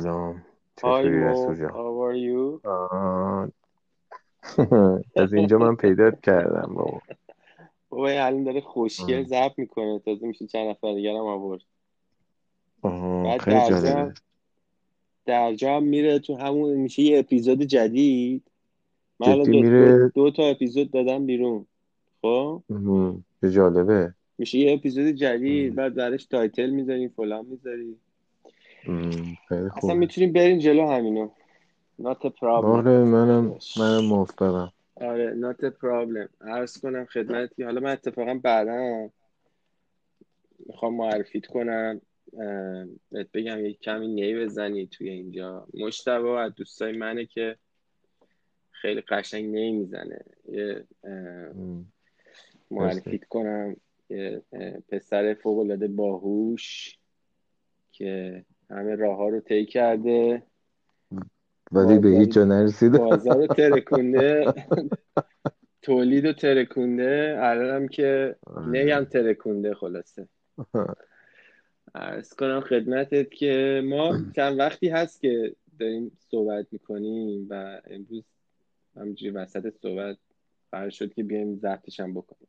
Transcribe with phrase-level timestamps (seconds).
[0.00, 0.44] سلام.
[0.76, 3.52] چطوری رسول جان؟
[5.16, 7.00] از اینجا من پیدات کردم بابا.
[7.88, 9.98] بابا این الان داره خوشگل ضبط می‌کنه.
[9.98, 11.60] تازه میشه چند نفر دیگر هم آورد.
[12.82, 14.12] بعد خیلی درجا
[15.26, 18.42] درجا هم میره تو همون میشه یه اپیزود جدید.
[19.20, 21.66] من الان دو, میره؟ دو تا اپیزود دادم بیرون.
[22.22, 22.62] خب؟
[23.50, 24.14] جالبه.
[24.38, 25.74] میشه یه اپیزود جدید.
[25.74, 27.96] بعد درش title می‌ذاریم فلان می‌ذاری
[29.48, 29.94] خیلی اصلا خوبه.
[29.94, 31.30] می‌تونیم بریم جلو همینو.
[32.02, 32.64] Not a problem.
[32.64, 34.72] آره منم منم موافقم.
[34.94, 36.28] آره not a problem.
[36.40, 37.62] عرض کنم خدمتی.
[37.62, 39.10] حالا من اتفاقا بعدا
[40.66, 42.00] می‌خوام معرفیت کنم.
[43.12, 45.66] بهت بگم یک کمی نی بزنی توی اینجا.
[45.74, 47.56] مشتبه از دوستای منه که
[48.70, 50.24] خیلی قشنگ نی می‌زنه.
[50.48, 50.84] یه
[52.70, 53.76] معرفیت کنم.
[54.10, 54.42] یه
[54.88, 56.98] پسر فوق العاده باهوش
[57.92, 60.42] که همه راه ها رو طی کرده.
[61.72, 64.44] ولی به هیچ جا نرسیده بازار رو ترکونده.
[65.82, 67.36] تولید رو ترکونده.
[67.40, 69.04] الانم که نی هم.
[69.04, 70.28] ترکونده خلاصه.
[71.94, 78.24] عرض کنم خدمتت که ما چند وقتی هست که داریم صحبت می‌کنیم و امروز
[78.96, 80.16] همینجوری وسط صحبت
[80.72, 82.48] قرار شد که بیایم ضبطش هم بکنیم.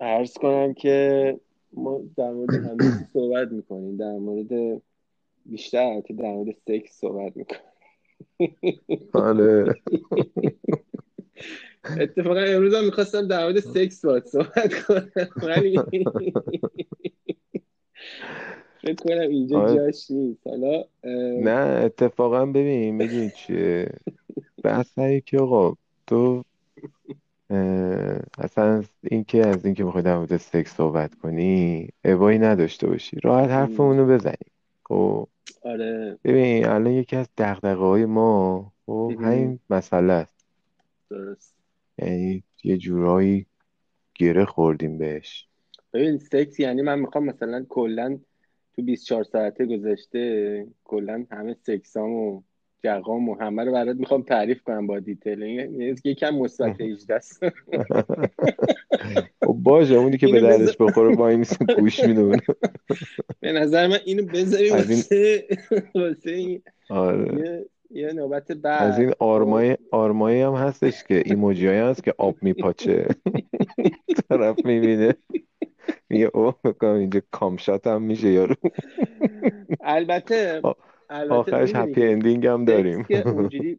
[0.00, 1.40] عرض کنم که
[1.72, 3.96] ما در مورد همه صحبت می‌کنیم.
[3.96, 4.82] در مورد
[5.46, 7.60] بیشتر البته در مورد سکس صحبت می‌کنیم.
[9.12, 9.64] آره
[12.00, 15.10] اتفاقا امروز هم می‌خواستم در مورد سکس باید صحبت کنم.
[15.42, 15.78] ولی
[18.82, 19.74] فکر کنم اینجا آره.
[19.74, 20.46] جاش نیست.
[20.46, 20.84] حالا
[21.40, 23.90] نه اتفاقا ببین می‌دونی چیه؟
[24.64, 25.74] بحث که آقا
[26.06, 26.44] تو
[27.50, 33.20] اه، اصلا اینکه از اینکه می‌خوای در مورد سکس صحبت کنی ابایی نداشته باشی.
[33.24, 34.34] راحت حرفمونو بزنی
[34.84, 35.28] خب.
[35.62, 36.18] آره.
[36.24, 40.46] ببین الان یکی از دغدغه‌های ما خب همین مسئله است.
[41.10, 41.54] درست.
[41.98, 43.46] یعنی یه جورایی
[44.14, 45.48] گره خوردیم بهش.
[45.92, 48.18] ببین سکس یعنی من می‌خوام مثلا کلا
[48.76, 52.42] تو 24 ساعته گذشته کلا همه سکسامو
[52.84, 55.42] جقامو همه رو برات می‌خوام تعریف کنم با دیتیل.
[55.42, 57.40] این یه- یکم مثبت 18 است.
[59.46, 62.36] خب باشه اونی که به دردش بخوره وای میسه گوش می‌دونه
[63.40, 65.46] به نظر من اینو بذاریم از این واسه
[65.94, 67.64] واسه این- آره.
[67.90, 72.36] یه نوبت از بعد این خب آرمای آرمایی هم هستش که ایموجی هست که آب
[72.42, 73.06] میپاچه.
[74.28, 75.14] طرف می‌بینه.
[76.10, 78.54] میگه اوه بکنم اینجا cumshot هم میشه یارو.
[79.80, 80.62] البته
[81.10, 83.78] آخرش happy ending هم داریم اونجوری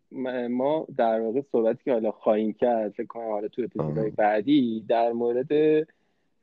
[0.49, 4.09] ما در واقع صحبتی که حالا خواهیم کرد فکر کنم حالا تو اپیزودهای.
[4.09, 5.47] بعدی در مورد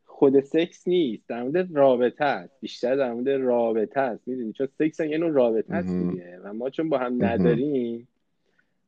[0.05, 5.01] خود سکس نیست در مورد رابطه است بیشتر در مورد رابطه است می‌دونی چون سکس
[5.01, 5.89] هم یه نوع رابطه است.
[5.89, 7.25] دیگه و ما چون با هم.
[7.25, 8.09] نداریم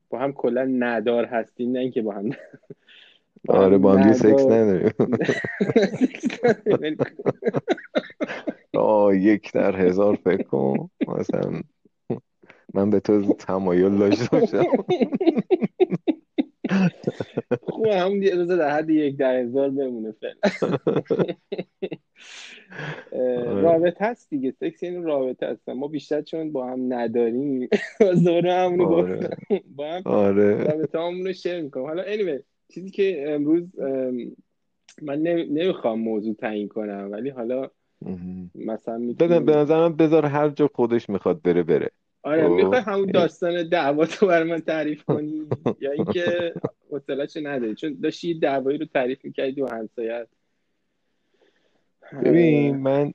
[0.09, 2.29] با هم کلا ندار هستیم نه اینکه با هم
[3.45, 4.91] با آره با هم سکس نداریم.
[8.73, 11.61] آه یک در هزار فکر کن مثلا
[12.73, 14.63] من به تو تمایل داشته باشم.
[17.61, 20.77] خوب همون یه روز در حد یک در هزار بمونه فعلا.
[23.11, 23.61] آره.
[23.61, 27.69] رابطه هست دیگه سکس یعنی رابطه هست ما بیشتر چون با هم نداریم.
[27.99, 29.15] دوباره همونو آره.
[29.15, 30.63] گفتم با هم آره.
[30.63, 32.41] رابطه همون رو شیر می‌کنم حالا anyway
[32.73, 34.35] چیزی که امروز ام،
[35.01, 37.69] من نمی‌خوام موضوع تعیین کنم ولی حالا.
[38.55, 41.91] مثلا بده به نظرم بذار هر جا خودش می‌خواد بره بره.
[42.29, 45.47] آره می‌خوای خب همون یعنی داستان دعوا تو برای من تعریف کنی؟
[45.81, 46.53] یا اینکه
[46.91, 50.27] حوصله‌شو نداری؟ چون داشتی دعوایی رو تعریف می‌کردی و همسایت.
[52.23, 53.13] ببین اه، من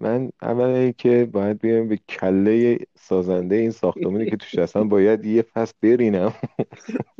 [0.00, 5.42] من اولا که باید بیام به کله سازنده این ساختمونی که توش هستم باید یه
[5.42, 6.32] فصل برینم.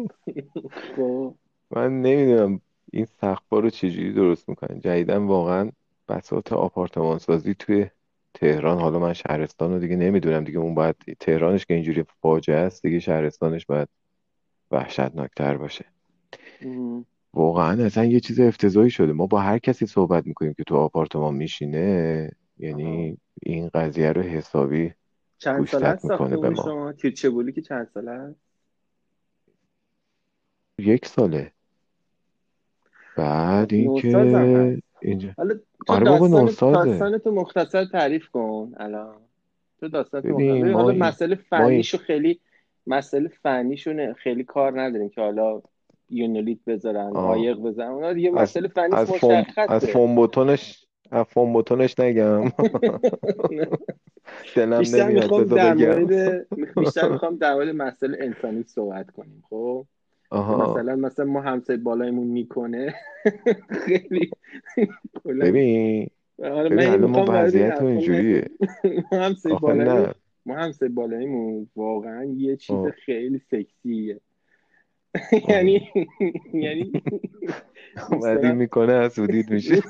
[0.97, 1.35] خب.
[1.70, 2.61] من نمی‌دونم
[2.93, 4.81] این سقف‌ها رو چجوری درست می‌کنن.
[4.81, 5.70] جدیدن واقعا
[6.09, 7.87] بساط آپارتمان سازی توی
[8.40, 10.44] تهران حالا من شهرستان رو دیگه نمی‌دونم.
[10.44, 13.88] دیگه اون باید تهرانش که اینجوری فاجعه است دیگه شهرستانش باید
[14.70, 15.84] وحشتناکتر باشه.
[16.60, 17.06] ام.
[17.34, 19.12] واقعا اصلا یه چیز افتضاحی شده.
[19.12, 22.31] ما با هر کسی صحبت می‌کنیم که تو آپارتمان میشینه.
[22.58, 24.92] یعنی این قضیه رو حسابی
[25.38, 26.62] چند سال گوشزد هست می‌کنه به ما.
[26.62, 28.40] شما؟ تیرچه که چند سال هست
[30.78, 31.52] یک ساله.
[33.16, 35.29] بعد اینکه اینجا.
[35.37, 35.55] حالا
[35.87, 39.14] تو آره بابا داستان تو مختصر تعریف کن الان.
[39.81, 40.73] تو داستان تو مختصر.
[40.73, 42.41] حالا مسئله فنیشو خیلی
[42.87, 45.62] مسئله فنیشو نه- خیلی کار نداریم که حالا
[46.11, 51.52] یونولیت بذارن قایق بزنن اونا دیگه از مسئله فنیش از فوم از فوم بوتونش افون
[51.52, 52.44] بوتونش نگم.
[54.56, 56.12] دلم نمیاد
[56.76, 59.87] بیشتر می‌خوام در مورد مسئله انسانی صحبت کنیم خب؟
[60.31, 60.71] آها.
[60.73, 62.94] مثلا مثلا ما همسایه بالایمون می‌کنه.
[63.87, 64.31] خیلی.
[65.25, 66.11] ببین
[66.43, 68.50] حالا ببین ما وضعیت اینجوریه.
[69.12, 70.15] ما همسایه بالایمون
[70.47, 72.91] ما همسایه بالایمون واقعا یه چیز آه.
[72.91, 74.21] خیلی سکسیه.
[75.49, 75.88] یعنی
[76.55, 76.93] یعنی
[78.12, 79.83] مثلا می‌کنه حسودیت میشه.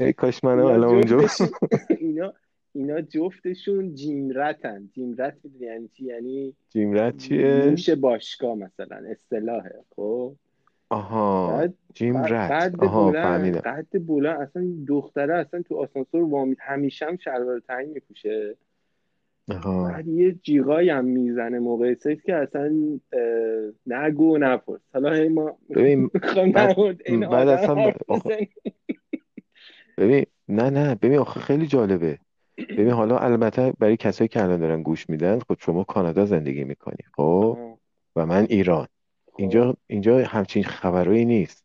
[0.00, 1.20] ای کاش منم الان اونجا
[2.00, 2.32] اینا
[2.78, 4.88] اینا جفتشون جیمرتن.
[4.94, 10.34] جیمرت می‌دونی یعنی چی؟ یعنی جیمرت چیه؟ موش باشگاه مثلا اصطلاحه خب؟
[10.90, 13.60] آها بعد جیم رت قد آها فهمیدم.
[13.60, 18.56] قد بلند اصلا دختره اصلا تو آسانسور وامی همیشه هم شلوار تنگ میپوشه.
[19.48, 19.88] آها.
[19.88, 22.98] بعد یه جیغایی هم می‌زنه موقع سکس که اصلا
[23.86, 24.80] نگو نپرس.
[24.92, 26.10] حالا هی ما ببین
[26.54, 27.92] بعد این بعد اصلا
[29.98, 30.94] ببین نه نه.
[30.94, 32.18] ببین آخه خیلی جالبه.
[32.58, 36.96] ببین حالا البته برای کسایی که الان دارن گوش میدن خب شما کانادا زندگی می‌کنی
[37.16, 37.78] خب؟ آها،
[38.16, 38.86] و من ایران.
[39.26, 39.34] خب.
[39.36, 41.64] اینجا اینجا همچین خبرایی نیست.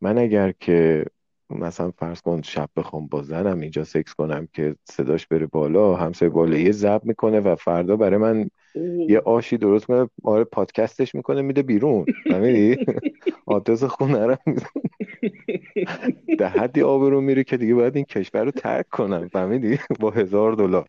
[0.00, 1.04] من اگر که
[1.50, 6.30] مثلا فرض کن شب بخوام با زنم اینجا سکس کنم که صداش بره بالا همسایه
[6.30, 6.72] بالایی.
[6.72, 8.50] ضبط می‌کنه و فردا برای من
[9.08, 9.18] یه.
[9.18, 12.04] آشی درست می‌کنه آره پادکستش می‌کنه میده بیرون.
[12.28, 12.76] فهمیدی؟
[13.46, 14.66] آدرس خونه رو میده.
[16.38, 19.28] در حدی آبرو میره که دیگه باید این کشور رو ترک کنم.
[19.28, 20.86] فهمیدی؟ با هزار دلار.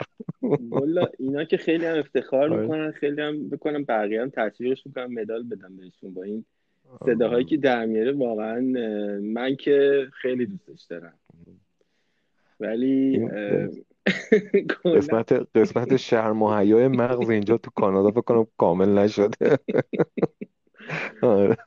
[0.69, 2.61] والا اینا که خیلی هم افتخار آره.
[2.61, 6.45] می‌کنن خیلی هم بکنم بقیه هم تشویقش می‌کنم مدال بدم بهشون با این
[7.05, 8.11] صداهایی که در میاره.
[8.11, 8.61] واقعا
[9.23, 11.13] من که خیلی دوستش دارم.
[12.59, 13.27] ولی
[14.95, 19.57] قسمت قسمت شرم و حیای مغز اینجا تو کانادا فکر کنم کامل نشده.
[21.21, 21.57] آره.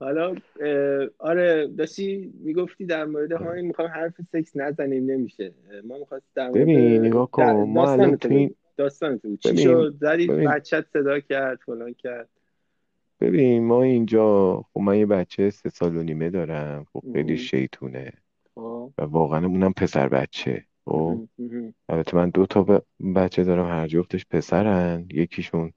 [0.00, 0.34] حالا
[1.18, 5.54] آره داشتی می‌گفتی در مورد همین می‌خوام حرف سکس نزنیم نمیشه.
[5.84, 8.18] ما می‌خواست در مورد ببین نگاه کن ما الان
[8.76, 12.28] داستانتو تو این چی شد؟ زدی بچت صدا کرد فلان کرد.
[13.20, 17.36] ببین ما اینجا خب من یه بچه سه سال و نیمه دارم خب خیلی.
[17.36, 18.12] شیطونه.
[18.54, 18.90] خب.
[18.98, 20.64] و واقعا اونم پسر بچه.
[20.86, 21.28] خب.
[21.88, 22.84] البته من دو تا ب-
[23.16, 25.06] بچه دارم هر جفتش پسرن.
[25.10, 25.72] یکیشون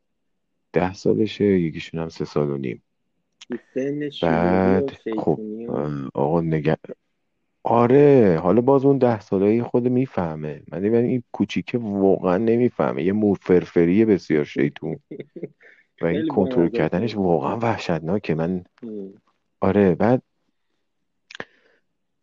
[0.74, 2.84] ده سالشه یکیشون هم سه سال و نیم.
[3.74, 6.78] سن و بعد خب شیطونی و اه، آقا نگه
[7.64, 10.64] آره حالا باز اون ده ساله خود می‌فهمه.
[10.72, 13.04] من دیدم این کوچیکه واقعا نمی‌فهمه.
[13.04, 15.00] یه مو فرفری بسیار شیطون.
[16.02, 18.36] و این خیلی کنترل بامزه کردنش واقعا وحشتناکه.
[18.36, 18.64] من.
[19.62, 20.24] آره بعد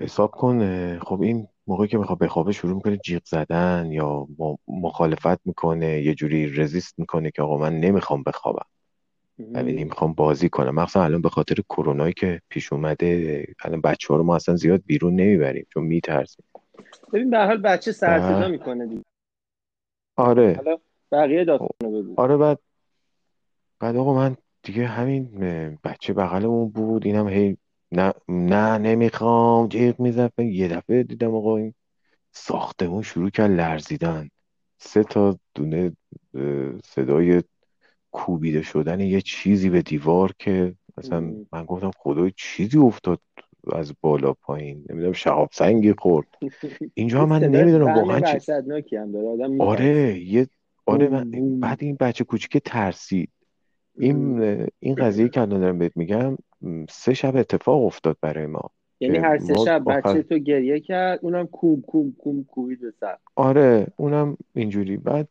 [0.01, 4.27] حساب کن اه، خب این موقعی که می‌خواد بخوابه شروع می‌کنه جیغ زدن یا
[4.69, 8.67] مخالفت می‌کنه یه جوری رزیست می‌کنه که آقا من نمی‌خوام بخوابم.
[9.39, 9.65] مهم.
[9.65, 10.75] می‌خوام بازی کنم.
[10.75, 14.83] مخصوصا الان به خاطر کرونایی که پیش اومده الان بچه ها رو ما اصلا زیاد
[14.87, 16.45] بیرون نمی‌بریم چون میترسیم.
[17.13, 19.03] ببین به حال بچه سر صدا بعد می‌کنه دیگه.
[20.17, 20.55] آره.
[20.57, 20.79] حالا
[21.13, 22.15] بقیه داستانو بگو.
[22.17, 22.59] آره بعد
[23.81, 27.07] بعد آقا من دیگه همین بچه بغلمون بود.
[27.07, 27.57] اینم هی
[27.93, 31.75] نه نه نمی‌خوام جیغ می‌زد یه دفعه دیدم آقا این
[32.33, 34.29] ساختمون شروع کرد لرزیدن.
[34.79, 35.97] سه تا دونه
[36.35, 37.43] اه، صدای
[38.11, 41.21] کوبیده شدن یه چیزی به دیوار که مثلا.
[41.53, 43.21] من گفتم خدای چیزی افتاد
[43.73, 44.85] از بالا پایین.
[44.91, 46.27] نمی‌دونم شهاب سنگی خورد.
[46.95, 49.29] اینجا من صدای نمی‌دونم بم واقعا چی؟ وحشتناکی هم داره.
[49.29, 49.71] آدم میترسه.
[49.71, 50.47] آره یه
[50.87, 53.31] آره من بعد این بچه کوچیک ترسید.
[53.99, 54.43] این
[54.81, 56.37] این قضیه که الان دارم بهت میگم
[56.91, 58.71] سه شب اتفاق افتاد برای ما.
[59.01, 62.91] یعنی هر سه شب آخر بچه تو گریه کرد اونم کوم کوم کوم کوبید به
[63.01, 63.17] سر.
[63.37, 64.97] آره اونم اینجوری.
[64.97, 65.29] بعد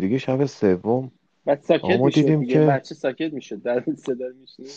[0.00, 1.10] دیگه شب سوم.
[1.44, 3.62] بعد ساکت می‌شد که بچه ساکت می‌شد.
[3.62, 4.68] در صدا رو میشنید؟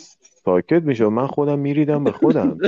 [0.45, 2.57] ساکت میشه من خودم میریدم به خودم.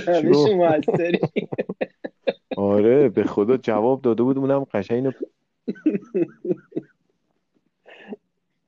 [2.58, 5.12] آره به خدا جواب داده بود اونم قشنگ اینو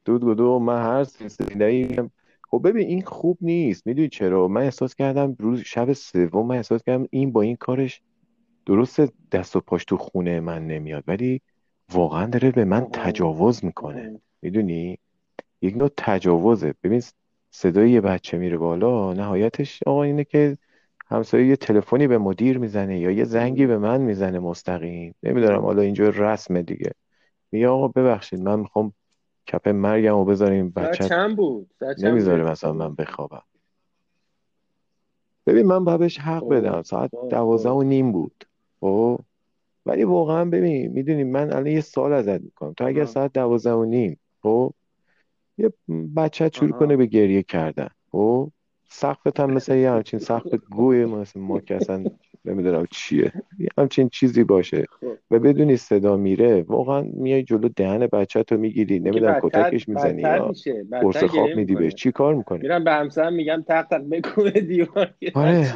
[0.10, 2.10] دود گدو من هر سیزده
[2.52, 3.88] خب ببین این خوب نیست.
[3.88, 8.02] می‌دونی چرا؟ من احساس کردم روز شب سوم من احساس کردم این با این کارش
[8.66, 9.02] درست
[9.32, 11.04] دست و پاش تو خونه من نمیاد.
[11.08, 11.42] ولی
[11.94, 14.22] واقعا داره به من تجاوز می‌کنه.
[14.42, 14.98] می‌دونی؟
[15.62, 16.74] یک نوع تجاوزه.
[16.84, 17.02] ببین
[17.52, 20.58] صدای یه بچه میره بالا نهایتش آقا اینه که
[21.10, 23.66] همسایه یه تلفنی به مدیر می‌زنه یا یه زنگی.
[23.66, 25.16] به من می‌زنه مستقیم.
[25.24, 25.62] نمی‌دونم.
[25.62, 26.92] حالا اینجا رسمه دیگه.
[27.52, 28.94] میگه آقا ببخشید من می‌خوام
[29.50, 31.70] کپ مرگم و بذاریم بچت چند بود؟
[32.04, 33.42] نمی‌ذاره مثلا من بخوابم.
[35.48, 36.82] ببین من باید بهش حق خب بدم.
[36.82, 37.76] ساعت خب دوازده خب.
[37.76, 38.46] و نیم بود.
[38.82, 39.20] خب؟
[39.86, 42.74] ولی واقعا ببین می‌دونی من الان یه سوال ازت می‌کنم.
[42.74, 44.74] تو اگر ساعت دوازده و نیم خب؟
[45.58, 45.74] یه
[46.16, 47.90] بچه شروع کنه به گریه کردن.
[48.12, 48.52] خب؟
[48.90, 52.04] سقفت هم مثل یه همچین سقف گوی مثل ما که اصلا
[52.46, 53.34] نمی‌دونم چیه.
[53.60, 54.86] یه همچین چیزی باشه.
[54.90, 55.18] خب.
[55.32, 60.54] و بدونی صدا میره واقعا میای جلو دهن بچه تو می‌گیری نمی‌دونم کتکش می‌زنی یا
[61.02, 61.94] قرص خواب میدی بهش.
[61.94, 65.14] چی کار می‌کنه میرم به همسرم میگم تق تق بکوبه دیوار.
[65.36, 65.74] آره.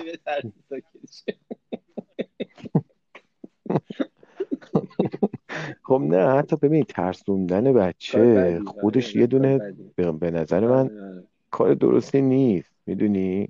[5.83, 9.73] خب نه حتی ببین ترسوندن بچه بدی آره خودش یه دونه
[10.19, 11.23] به نظر من آره آره.
[11.51, 12.71] کار درستی نیست.
[12.85, 13.49] می‌دونی؟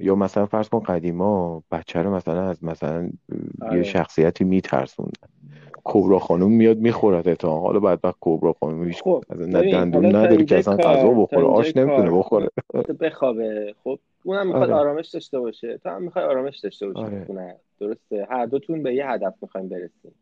[0.00, 3.82] یا مثلا فرض کن قدیما بچه رو مثلا از مثلا یه آره.
[3.82, 5.28] شخصیتی میترسوندن.
[5.84, 10.44] کبرا خانوم میاد می‌خورد تا حالا بعد وقت کبرا خانوم هیچ خب نه دندون نداره
[10.44, 11.44] که اصلا غذا بخوره.
[11.46, 12.48] آش نمی‌تونه بخوره.
[13.00, 13.74] بخوابه.
[13.84, 14.80] خب اونم می‌خواد آره.
[14.80, 15.78] آرامش داشته باشه.
[15.78, 17.56] تو هم می‌خوای آرامش داشته باشی تو آره خونه.
[17.80, 18.26] درسته.
[18.30, 20.14] هر دوتون به یه هدف می‌خوایم برسیم.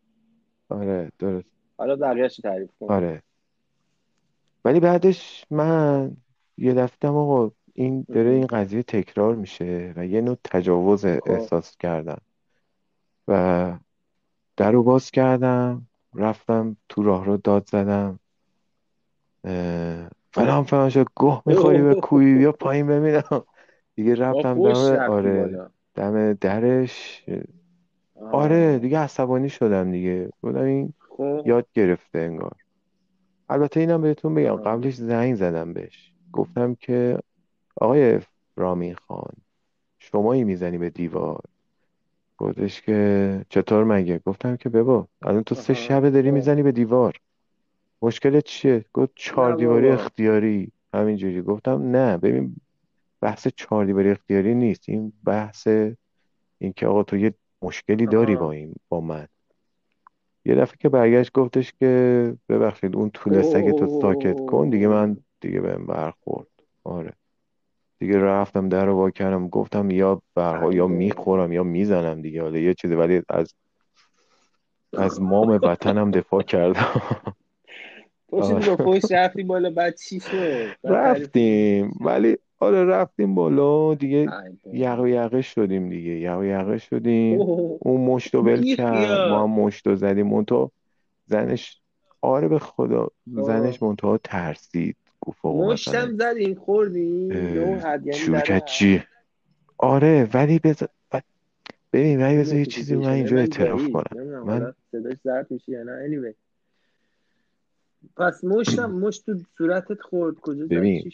[0.69, 1.47] آره درست.
[1.77, 2.85] حالا بقیه‌شو تعریف کن.
[2.93, 3.21] آره.
[4.65, 6.11] ولی بعدش من
[6.57, 8.29] یه دفعه آقا این داره.
[8.29, 11.19] این قضیه تکرار میشه و یه نوع تجاوز خب.
[11.25, 12.21] احساس کردم.
[13.27, 13.73] و
[14.57, 18.19] در رو باز کردم رفتم تو راه رو داد زدم.
[20.31, 23.43] فلان فلان شد گه می‌خوری به کوی بیا پایین ببینم.
[23.95, 27.25] دیگه رفتم دم آره دم درش.
[28.31, 28.79] آره.
[28.79, 30.29] دیگه عصبانی شدم دیگه.
[30.41, 31.41] بودم این خب.
[31.45, 32.55] یاد گرفته انگار.
[33.49, 34.55] البته اینم بهتون بگم.
[34.55, 36.13] قبلش زنگ زدم بهش.
[36.33, 37.17] گفتم که
[37.75, 38.19] آقای
[38.55, 39.33] رامین خان
[39.99, 41.43] شمایی می‌زنی به دیوار؟
[42.37, 46.33] گفتش که چطور مگه؟ گفتم که ببا الان تو سه شبه داری خب.
[46.33, 47.15] می‌زنی به دیوار.
[48.01, 50.71] مشکلت چیه؟ گفت چهار دیواری اختیاری.
[50.93, 51.41] همینجوری.
[51.41, 52.55] گفتم نه ببین
[53.21, 54.89] بحث چهار دیواری اختیاری نیست.
[54.89, 55.67] این بحث
[56.57, 59.27] این که آقا تو یه مشکلی داری با این با من.
[60.45, 64.87] یه دفعه که برگشت گفتش که ببخشید اون طول سگ تو ساکت کن دیگه.
[64.87, 66.47] من دیگه بهم برخورد.
[66.83, 67.13] آره.
[68.03, 72.41] دیگه رفتم در رو وا کردم گفتم یا برها ای یا می‌خورم یا می‌زنم دیگه.
[72.41, 73.53] حالا یه چیزی ولی از
[74.93, 77.01] از مام وطنم دفاع کردم.
[78.31, 78.75] آره.
[78.75, 81.97] فوش رفتی بالا بعد چی شد؟ رفتیم.
[82.01, 84.27] ولی آره رفتیم بالا دیگه
[84.73, 86.11] یقه یقه شدیم دیگه.
[86.11, 87.41] یقه یقه شدیم.
[87.79, 89.29] اون مشت ول بی کرد.
[89.29, 90.33] ما هم خیال مشت زدیم.
[90.33, 90.71] اون تو
[91.25, 91.81] زنش
[92.21, 94.97] آره به خدا زنش منتها ترسید.
[95.43, 96.17] مشتم
[97.31, 99.03] اه، حد یعنی چی؟
[99.77, 100.89] آره ولی بذار
[101.93, 104.43] ببین ولی یه بذار یه چیزی من اینجا من اعتراف کنم.
[104.43, 106.35] من صداش ضبط میشه یا نه؟ Anyway.
[108.17, 110.35] پس مشتم مشت تو صورتت خورد.
[110.35, 111.11] کجا ببین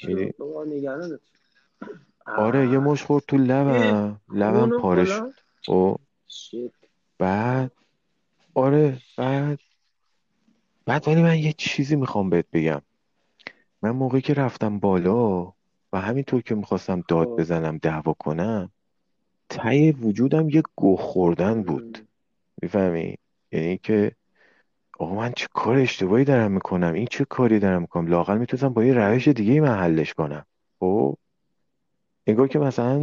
[2.25, 4.21] آره یه مش خورد تو لبم.
[4.33, 5.33] لبم پاره شد.
[5.65, 5.95] فلان و
[6.27, 6.87] شit
[7.17, 7.71] بعد
[8.53, 9.59] آره بعد
[10.85, 12.81] بعد ولی من یه چیزی می‌خوام بهت بگم.
[13.81, 15.53] من موقعی که رفتم بالا
[15.93, 17.35] و همینطور که می‌خواستم داد خب.
[17.35, 18.71] بزنم دعوا کنم
[19.49, 22.07] ته وجودم یه گوه خوردن بود.
[22.61, 23.15] می‌فهمی؟
[23.51, 24.11] یعنی که
[24.99, 28.83] آقا من چه کار اشتباهی دارم می‌کنم؟ این چه کاری دارم می‌کنم؟ لااقل می‌تونستم با
[28.83, 30.45] یه روش دیگه من حلش کنم.
[30.79, 31.17] خب؟
[32.27, 32.95] انگار که مثلا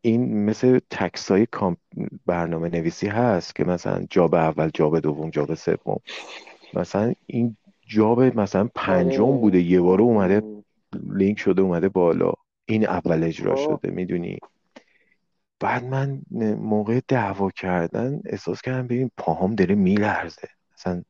[0.00, 1.78] این مثل تکسای کامپ
[2.26, 6.00] برنامه نویسی هست که مثلا job اول job دوم job سوم.
[6.74, 7.56] مثلا این
[7.90, 9.38] job مثلا پنجم آره.
[9.38, 10.64] بوده یه باره اومده آها.
[10.92, 12.32] لینک شده اومده بالا.
[12.64, 13.80] این اول اجرا خب.
[13.80, 14.38] شده می‌دونی؟
[15.60, 16.22] بعد من
[16.58, 20.48] موقع دعوا کردن احساس کردم ببین پاهام داره میلرزه.
[20.74, 21.02] مثلا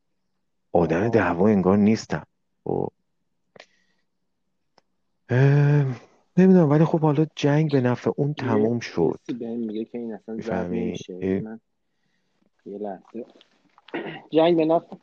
[0.73, 2.27] آدم دعوا انگار نیستم.
[2.67, 2.71] و
[6.37, 9.21] نمی‌دونم ولی خب حالا جنگ به نفع اون تموم شد.
[9.41, 11.61] میگه که این اصلا من
[12.67, 13.27] یه لحظه.
[14.31, 14.97] جنگ به نفع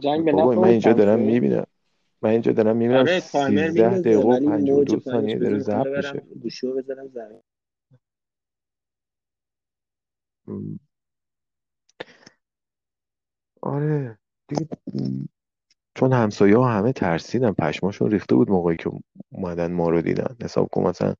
[0.00, 1.66] جنگ به بابا نفع من اینجا دارم می‌بینم.
[2.22, 5.38] من اینجا دارم می‌بینم آره تایمر 13 میندازه دقیقه و ولی موج 52 پایینش ثانیه
[5.38, 6.22] داره ضبط میشه.
[6.42, 7.42] گوشیو بذارم زمین.
[13.62, 14.68] آره دیگه
[15.94, 18.90] چون همسایه ها همه ترسیدن پشماشون ریخته بود موقعی که
[19.32, 20.36] اومدن ما رو دیدن.
[20.42, 21.14] حساب کن مثلا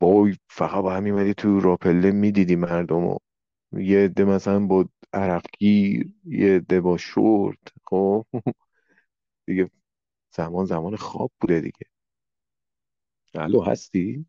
[0.00, 3.18] بابا فقط با هم میمدی تو راپله می‌دیدی مردم و
[3.72, 8.26] یه عده مثلا با عرقگیر یه عده با شورت خب
[9.46, 9.70] دیگه
[10.36, 11.86] زمان زمان خواب بوده دیگه
[13.34, 14.26] الو هستی؟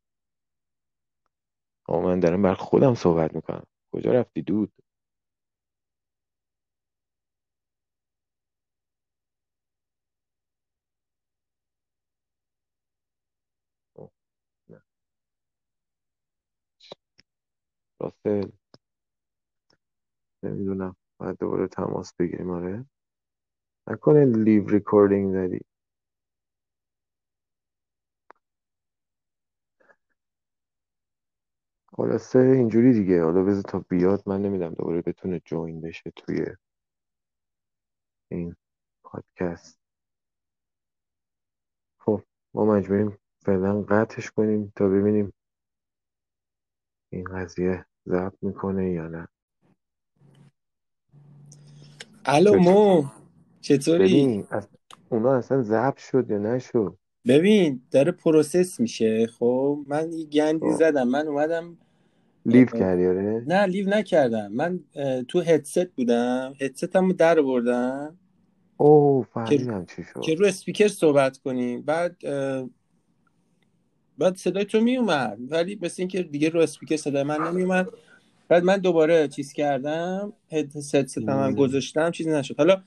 [1.87, 4.71] آقا من دارم بر خودم صحبت می‌کنم کجا رفتی دود؟
[13.95, 14.09] آه،
[14.69, 14.81] نه.
[17.99, 18.51] راسته
[20.43, 20.95] نمی‌دونم.
[21.19, 22.85] باید دوباره تماس بگیریم آره.
[23.87, 25.59] نکنه leave recording زدی
[31.93, 33.23] خلاصه اینجوری دیگه.
[33.23, 34.23] حالا بذار تا بیاد.
[34.25, 36.45] من نمیدم دوباره بتونه join بشه توی
[38.31, 38.55] این
[39.03, 39.79] پادکست
[41.99, 42.21] خب
[42.53, 45.33] ما مجبوریم فعلا قطعش کنیم تا ببینیم
[47.11, 49.27] این قضیه ضبط می‌کنه یا نه.
[52.25, 53.05] الو مو
[53.61, 54.67] چطوری؟ ببین از...
[55.09, 56.97] اونا اصلا ضبط شد یا نشد؟
[57.27, 59.27] ببین داره process میشه.
[59.27, 60.77] خب من یه گندی خب.
[60.77, 61.07] زدم.
[61.07, 61.77] من اومدم
[62.45, 64.51] leave کردی آره؟ نه leave نکردم.
[64.51, 66.53] من اه، تو هدست بودم.
[66.61, 68.17] هدستمو در بردم
[68.77, 70.21] اوه فهمیدم چی شد.
[70.21, 71.81] که رو اسپیکر صحبت کنیم.
[71.81, 72.69] بعد اه،
[74.17, 75.37] بعد صدای تو میومد.
[75.49, 77.87] ولی مثل اینکه دیگه رو اسپیکر صدای من نمیومد.
[78.49, 81.55] بعد من دوباره چیز کردم هدستم هم.
[81.55, 82.57] گذاشتم چیزی نشد.
[82.57, 82.83] حالا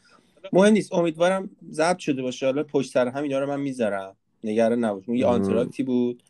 [0.53, 2.47] مهم نیست امیدوارم ضبط شده باشه.
[2.47, 4.17] حالا پشت سر هم اینا رو من می‌ذارم.
[4.45, 5.09] نگران نباش.
[5.09, 5.27] یه.
[5.27, 6.23] آنتراکتی بود.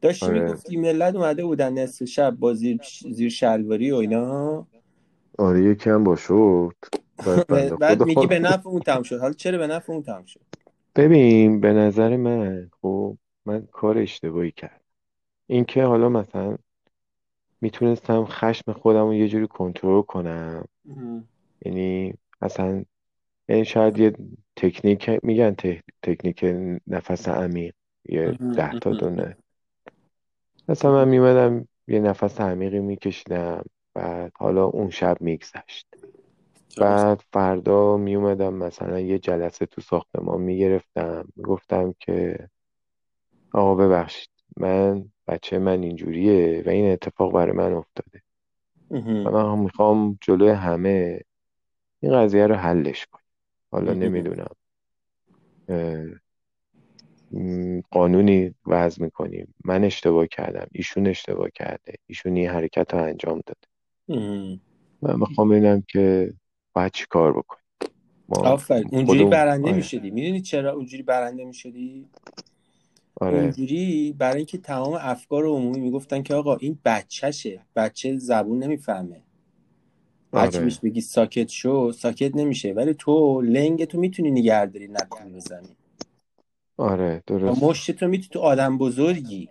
[0.00, 0.40] داشتی آره.
[0.40, 2.80] می‌گفتی ملت اومده بودن نصف شب با زیر,
[3.10, 4.66] زیر شلواری و اینا.
[5.38, 6.74] آره یکم با شد
[7.48, 9.20] بعد بعد میگی به نفع اون تمام شد.
[9.20, 10.40] حالا چرا به نفع اون تمام شد؟
[10.96, 13.16] ببین به نظر من خب
[13.46, 14.80] من کار اشتباهی کردم.
[15.46, 16.56] اینکه حالا مثلا
[17.66, 20.64] می‌تونستم خشم خودم رو یه جوری کنترل کنم.
[21.64, 22.84] یعنی اصلا
[23.48, 24.12] یعنی شاید یه
[24.56, 26.44] تکنیک میگن ته- تکنیک
[26.86, 27.74] نفس عمیق
[28.08, 29.36] یه ده تا دونه.
[30.68, 35.86] مثلا من میمدم یه نفس عمیقی میکشیدم بعد حالا اون شب میگذشت.
[36.76, 41.28] بعد فردا میومدم مثلا یه جلسه تو ساختمان می‌گرفتم.
[41.36, 42.48] می‌گفتم که
[43.52, 48.22] آقا ببخشید من بچه من اینجوریه و این اتفاق برای من افتاده.
[48.90, 51.20] و من هم می‌خوام جلوی همه
[52.00, 53.22] این قضیه رو حلش کنم.
[53.70, 53.92] حالا.
[53.92, 54.54] نمی‌دونم.
[57.90, 59.54] قانونی وضع می‌کنیم.
[59.64, 60.66] من اشتباه کردم.
[60.72, 61.94] ایشون اشتباه کرده.
[62.06, 63.68] ایشون این حرکت رو انجام داده.
[65.02, 66.34] من می‌خوام ببینم که
[66.72, 67.62] باید چی کار بکنیم.
[68.28, 68.88] آفرین.
[68.92, 69.76] اونجوری برنده آره.
[69.76, 70.10] می‌شدی.
[70.10, 72.08] می‌دونی چرا اونجوری برنده می‌شدی؟
[73.20, 73.40] آره.
[73.40, 79.22] اونجوری برای اینکه تمام افکار عمومی می‌گفتن که آقا این بچهشه بچه زبون نمی‌فهمه.
[80.32, 80.60] آره.
[80.60, 82.72] بهش بگی ساکت شو ساکت نمیشه.
[82.72, 85.76] ولی تو لنگ تو می‌تونی نگهداری نکن بزنی.
[86.76, 87.62] آره درست.
[87.62, 89.48] مشت تو می‌تونی تو آدم بزرگی.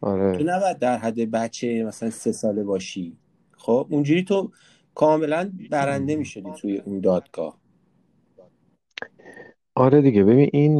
[0.00, 3.16] تو آره نباید در حد بچه مثلا سه ساله باشی.
[3.56, 4.50] خب اونجوری تو
[4.94, 7.58] کاملا برنده می‌شدی توی اون دادگاه.
[9.74, 10.24] آره دیگه.
[10.24, 10.78] ببین این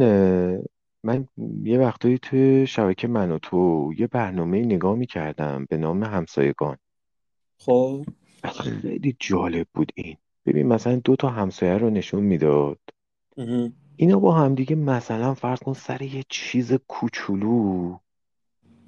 [1.03, 1.27] من
[1.63, 6.77] یه وقتایی توی شبکه من و تو یه برنامه نگاه می‌کردم به نام همسایگان.
[7.57, 8.05] خب.
[8.43, 10.17] خیلی جالب بود این.
[10.45, 12.79] ببین مثلا دو تا همسایه رو نشون می‌داد.
[13.37, 13.73] مهم.
[13.95, 17.97] اینا با همدیگه مثلا فرض کن سر یه چیز کوچولو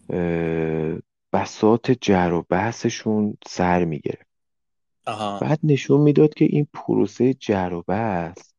[0.10, 0.98] اه،
[1.34, 4.32] بساط جر و بحثشون سر می‌گرفت.
[5.06, 5.40] آها.
[5.40, 8.54] بعد نشون می‌داد که این پروسه جر و بحث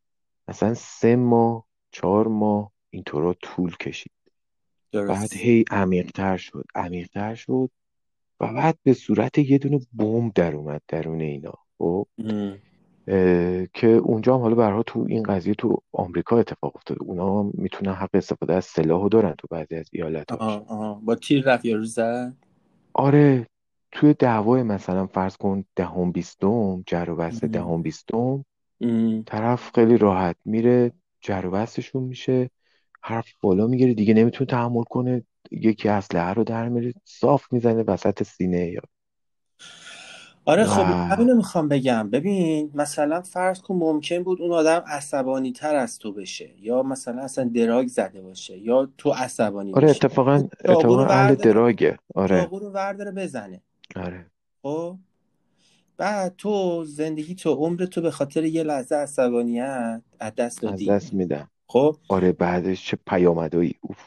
[0.48, 4.12] مثلا سه ماه چهار ماه اینطورا طول کشید.
[4.92, 7.70] بعد هی عمیقتر شد عمیقتر شد
[8.40, 11.54] و بعد به صورت یه دونه بمب در اومد درون اینا.
[11.78, 12.58] خب؟ مهم.
[13.08, 17.02] اه، که اونجا هم حالا برها تو این قضیه تو آمریکا اتفاق افتاده.
[17.02, 20.94] اونا هم می‌تونن حق استفاده از سلاحو دارن تو بعضی از ایالتاش آها آها.
[21.04, 22.36] با تیر رفت یارو زد؟
[22.92, 23.46] آره.
[23.92, 27.38] توی دعوای مثلا فرض کن دهم بیستم جر و مهم.
[27.38, 28.44] دهم بیستم.
[29.26, 31.66] طرف خیلی راحت میره جر و
[32.00, 32.50] میشه.
[33.02, 35.22] حرف بالا می‌گیره دیگه نمی‌تونه تحمل کنه.
[35.50, 38.80] یکی اسلحه رو در میره صاف می‌زنه وسط سینه یا.
[40.44, 42.10] آره خب همینو می‌خوام بگم.
[42.10, 47.22] ببین مثلا فرض کن ممکن بود اون آدم عصبانی تر از تو بشه یا مثلا
[47.22, 51.98] اصلا دراگ زده باشه یا تو عصبانی آره اتفاقا رو اتفاقا اهل دراگه.
[52.14, 52.44] آره.
[52.44, 53.60] رو ورداره بزنه.
[53.96, 54.26] آره.
[54.62, 54.96] خب؟
[55.96, 60.86] بعد تو زندگی تو عمر تو به خاطر یه لحظه عصبانیت از دست از دادی.
[60.86, 61.50] دست میدم.
[61.72, 63.98] خب؟ آره بعدش چه پیامدایی اوف.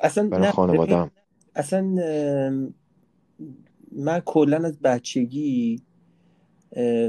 [0.00, 1.10] اصلا برای خانوادم
[1.54, 1.82] اصلا
[3.92, 5.82] من کلا از بچگی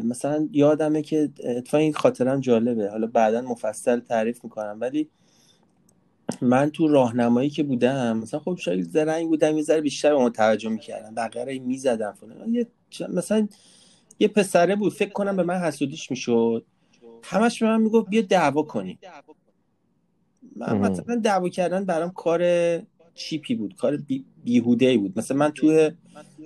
[0.04, 2.90] مثلا یادمه که اتفاقا این خاطرم جالبه.
[2.90, 4.78] حالا بعدا مفصل تعریف می‌کنم.
[4.82, 5.10] ولی
[6.42, 10.32] من تو راهنمایی که بودم مثلا خب شاید زرنگ بودم یه ذره بیشتر به اون
[10.32, 12.66] توجه می‌کردم بقیه رو می‌زدم فلان.
[13.10, 13.48] مثلا
[14.20, 14.94] یه پسره بود.
[14.94, 16.66] فکر کنم به من حسودیش می‌شد.
[17.24, 19.00] همش به من می‌گفت بیا دعوا کنیم.
[20.70, 20.90] من.
[20.90, 22.42] مثلا دعوا کردن برام کار
[23.14, 25.18] چیپی بود کار بی- بیهوده ای بود.
[25.18, 25.92] مثلا من توی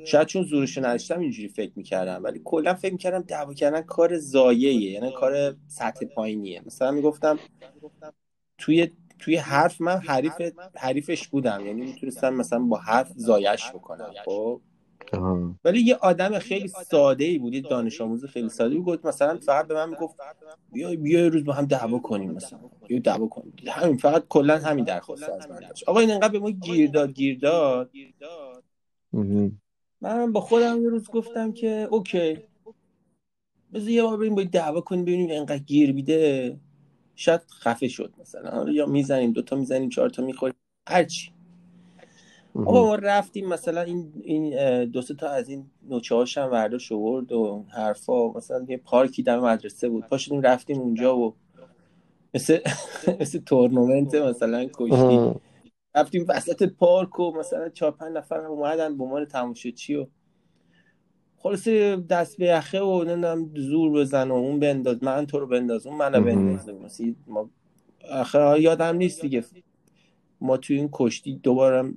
[0.06, 4.74] شاید چون زورشو نداشتم اینجوری فکر می‌کردم ولی کلا فکر می‌کردم دعوا کردن کار زاییه
[4.92, 6.62] یعنی کار سطح پایینیه.
[6.66, 7.40] مثلا می‌گفتم
[8.58, 10.42] توی توی حرف من حریف
[10.76, 14.62] حریفش بودم یعنی می‌تونستم مثلا با حرف زایش بکنم خب؟
[15.64, 19.68] ولی یه آدم خیلی ساده ای بود یه دانش آموز خیلی ساده بود مثلا فقط
[19.68, 20.16] به من می‌گفت
[20.72, 22.60] بیا بیا روز با هم دعوا کنیم مثلا.
[22.88, 23.54] بیا دعوا کنیم.
[23.68, 25.90] همین فقط کلا همین درخواست از من داشت.
[25.90, 27.92] آقا این انقدر به ما گیر داد گیر داد.
[30.02, 32.38] من با خودم یه روز گفتم که اوکی.
[33.74, 36.58] بذار یه بار بریم با دعوا کنیم ببینیم انقدر گیر میده.
[37.16, 38.70] شاید خفه شد مثلا.
[38.70, 40.56] یا می‌زنیم دوتا می‌زنیم چهار تا می‌خوریم.
[40.90, 41.32] هرچی
[42.56, 47.32] آقا ما رفتیم مثلا این این دو تا از این نوچه هاش هم ورداش آورد
[47.32, 48.32] و حرفا.
[48.32, 50.06] مثلا یه پارکی در مدرسه بود.
[50.08, 51.36] پاشدیم رفتیم اونجا و
[52.34, 52.60] مثل
[53.22, 54.96] مثل تورنمنت مثلا کشتی.
[55.96, 60.08] رفتیم وسط پارک و مثلا چهار پنج نفر هم اومدن به عنوان تماشاچی و
[61.38, 65.88] خلاصه دست به یخه و نمی‌دونم زور بزن و اون بنداز من تو رو بنداز
[65.88, 66.70] اون منو بنداز
[67.28, 67.50] ما
[68.12, 69.44] آخه یادم نیست دیگه.
[70.42, 71.94] ما توی این کشتی دوباره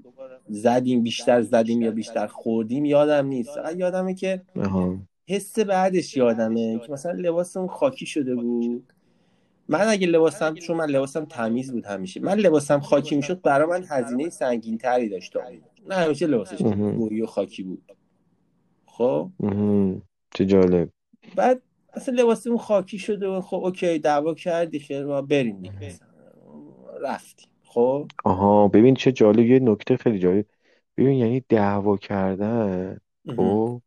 [0.48, 3.50] زدیم بیشتر زدیم یا بیشتر خوردیم یادم نیست.
[3.76, 4.42] یادمه که
[5.28, 8.92] حس بعدش یادمه که مثلا لباسمون خاکی شده بود.
[9.68, 12.20] من اگه لباسم چون من لباسم تمیز بود همیشه.
[12.20, 15.36] من لباسم خاکی می‌شد برای من هزینه سنگین تری داشت
[15.88, 17.92] نه همیشه لباسش گویی و خاکی بود.
[18.86, 19.30] خب؟
[20.34, 20.88] چه جالب.
[21.36, 25.62] بعد اصلا لباسمون خاکی شده و خب اوکی دعوا کردی خیر ما بریم
[27.02, 27.48] رفتیم.
[27.68, 30.46] خب؟ آها ببین چه جالب یه نکته خیلی جالب.
[30.96, 32.98] ببین یعنی دعوا کردن
[33.36, 33.80] خب؟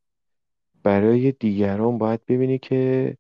[0.84, 3.16] برای دیگران باید ببینی که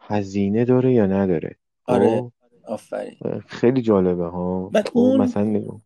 [0.00, 2.32] هزینه داره یا نداره آره.
[2.64, 3.16] آفرین.
[3.46, 4.68] خیلی جالبه ها.
[4.68, 5.80] بعد خب اون مثلا اون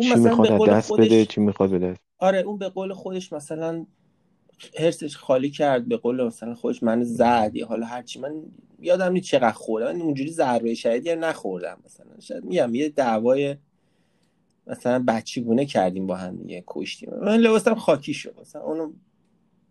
[0.00, 2.58] چی مثلا می‌خواد به از قول دست خودش بده چی می‌خواد به دست؟ آره اون
[2.58, 3.86] به قول خودش مثلا
[4.78, 8.42] هرسش خالی کرد به قول مثلا خودش من زد یا حالا هرچی من
[8.80, 12.20] یادم نیست چقدر خوردم من اونجوری ضربه شدیدی هم نخوردم مثلا.
[12.20, 13.56] شاید میگم یه دعوای
[14.66, 17.10] مثلا بچگونه کردیم با هم دیگه کشتیم.
[17.22, 18.40] من لباسم خاکی شد.
[18.40, 18.92] مثلا اونو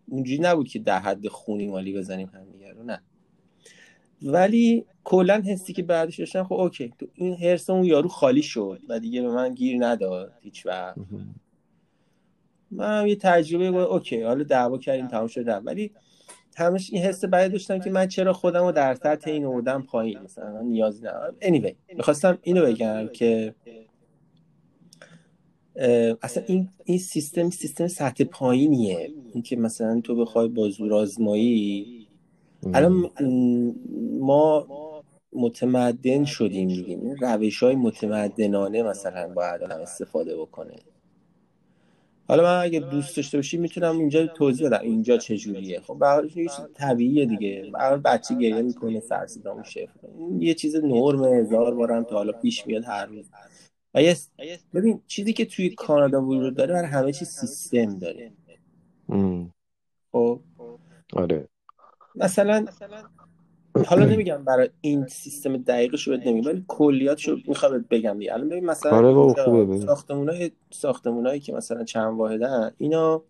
[0.08, 3.02] اونجوری نبود که در حد خونی مالی بزنیم هم رو نه.
[4.22, 6.92] ولی کلا حسی که بعدش داشتم خب اوکی.
[6.98, 10.96] تو این هرس اون یارو خالی شد و دیگه به من گیر نداد هیچ وقت.
[12.70, 15.90] من یه تجربه گفتم اوکی حالا دعوا کردیم تمام شد ولی
[16.56, 20.18] همش این حس بعد داشتم که من چرا خودم رو در سطح این آوردم پایین
[20.18, 21.34] مثلا من نیاز ندارم.
[21.42, 23.54] Anyway می‌خواستم اینو بگم که
[26.22, 29.10] اصلا این این سیستم سیستم سطح پایینیه.
[29.32, 32.06] اینکه مثلا تو بخوای با زور آزمایی
[32.74, 33.10] الان
[34.20, 34.66] ما
[35.32, 37.14] متمدن شدیم دیگه.
[37.20, 40.76] روش های متمدنانه مثلا باید استفاده بکنه.
[42.28, 45.80] حالا من اگه دوست داشته باشی می‌تونم اینجا توضیح بدم اینجا چجوریه.
[45.80, 47.70] خب به هر حال یه چیز طبیعیه دیگه.
[47.74, 49.88] حال بچه گریه می‌کنه سر صدا میشه.
[50.38, 53.30] یه چیز نرم هزار بارم تا حالا پیش میاد هر روز.
[53.94, 54.14] و
[54.74, 58.32] ببین چیزی که توی کانادا وجود داره برای همه چیز سیستم داره.
[60.12, 60.40] خب؟
[61.12, 61.48] آره.
[62.14, 62.66] مثلا
[63.84, 68.34] حالا نمیگم برای این سیستم دقیقش رو نمیگم ولی کلیاتشو می‌خوام بهت بگم دیگه.
[68.34, 69.34] الان ببین مثلا آره
[69.86, 73.22] ساختمونای ساختمونایی که مثلا چند واحدن اینا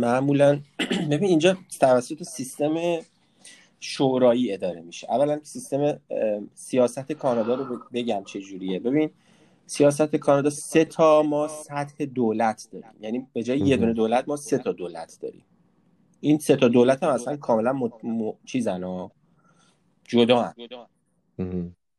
[0.00, 0.60] معمولا
[1.10, 2.74] ببین اینجا توسط سیستم
[3.80, 5.10] شورایی اداره میشه.
[5.10, 6.00] اولا سیستم
[6.54, 9.10] سیاست کانادا رو بگم چه جوریه ببین
[9.66, 12.90] سیاست کانادا سه تا ما سطح دولت داریم.
[13.00, 15.44] یعنی به جای یه دونه دولت ما سه تا دولت داریم.
[16.20, 17.90] این سه تا دولت هم اصلا کاملا م...
[18.02, 18.32] م...
[18.44, 19.12] چیزن ها.
[20.04, 20.54] جدا هم.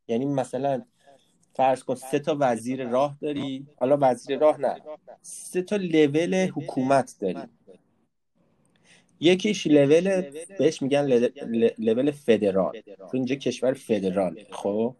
[0.08, 0.82] یعنی مثلا
[1.54, 4.76] فرض کن سه تا وزیر راه داری حالا وزیر راه نه.
[5.22, 7.40] سه تا لول حکومت داری.
[9.20, 11.06] یکیش لول بهش میگن
[11.78, 12.80] لول فدرال.
[12.96, 14.44] تو اینجا کشور فدرال.
[14.50, 14.94] خب؟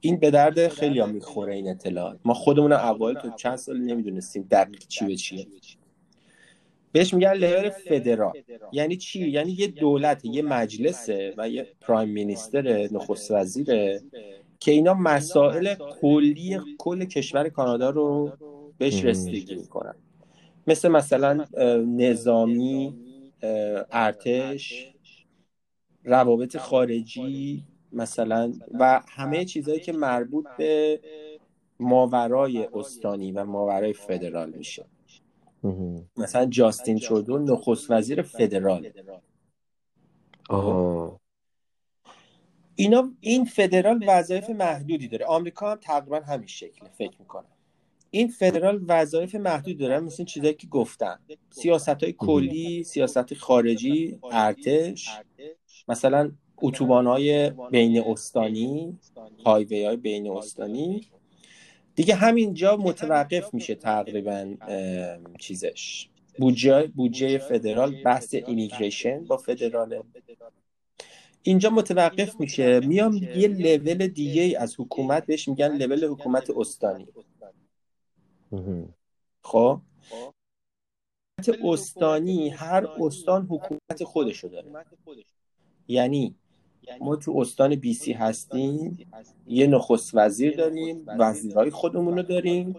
[0.00, 2.20] این به درد خیلی ها می‌خوره این اطلاعات.
[2.24, 5.46] ما خودمون اول تو چند سال نمی‌دونستیم دقیق چی به چیه.
[6.92, 8.32] بهش میگن لول فدرال
[8.72, 14.02] یعنی چی؟ یعنی یه دولت یه مجلسه و یه پرایم مینیستر نخست وزیره
[14.60, 18.32] که اینا مسائل کلی کل کشور کانادا رو
[18.78, 19.94] بهش رسیدگی می‌کنن.
[20.66, 21.46] مثل مثلا
[21.86, 22.94] نظامی
[23.92, 24.92] ارتش
[26.04, 31.00] روابط خارجی مثلا و همه چیزهایی که مربوط به
[31.80, 34.84] ماورای استانی و ماورای فدرال میشه.
[36.16, 38.92] مثلا جاستین ترودو نخست وزیر فدرال.
[40.48, 41.20] آها.
[42.74, 45.26] اینا این فدرال وظایف محدودی داره.
[45.26, 47.44] آمریکا هم تقریبا همین شکله فکر می‌کنم.
[48.10, 50.00] این فدرال وظایف محدود داره.
[50.00, 51.20] مثل چیزایی که گفتم.
[51.50, 55.08] سیاست های کلی سیاست خارجی ارتش
[55.88, 58.98] مثلا اتوبان های بین استانی
[59.46, 61.10] هایوی های بین استانی.
[61.94, 64.56] دیگه همینجا متوقف میشه تقریبا
[65.38, 66.08] چیزش.
[66.38, 70.02] بودجه بودجه فدرال بحث ایمیگریشن با فدراله
[71.42, 72.80] اینجا متوقف میشه.
[72.80, 77.06] میام یه لول دیگه از حکومت بهش میگن لول حکومت استانی.
[79.42, 79.80] خب؟
[81.38, 84.70] حکومت استانی هر استان حکومت خودشو داره.
[85.88, 86.34] یعنی
[87.00, 88.98] ما تو استان بی سی هستیم
[89.46, 92.74] یه نخست وزیر داریم وزیرهای خودمون رو داریم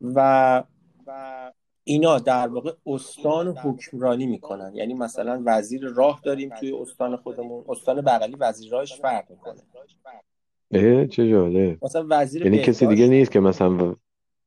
[0.00, 0.62] و
[1.84, 4.72] اینا در واقع استان حکمرانی می‌کنن.
[4.74, 7.64] یعنی مثلا وزیر راه داریم توی استان خودمون.
[7.68, 9.60] استان بغلی وزیر راهش فرق می‌کنه.
[10.70, 11.84] اه چه جالب.
[11.84, 13.94] مثلا وزیر یعنی کسی دیگه نیست که مثلا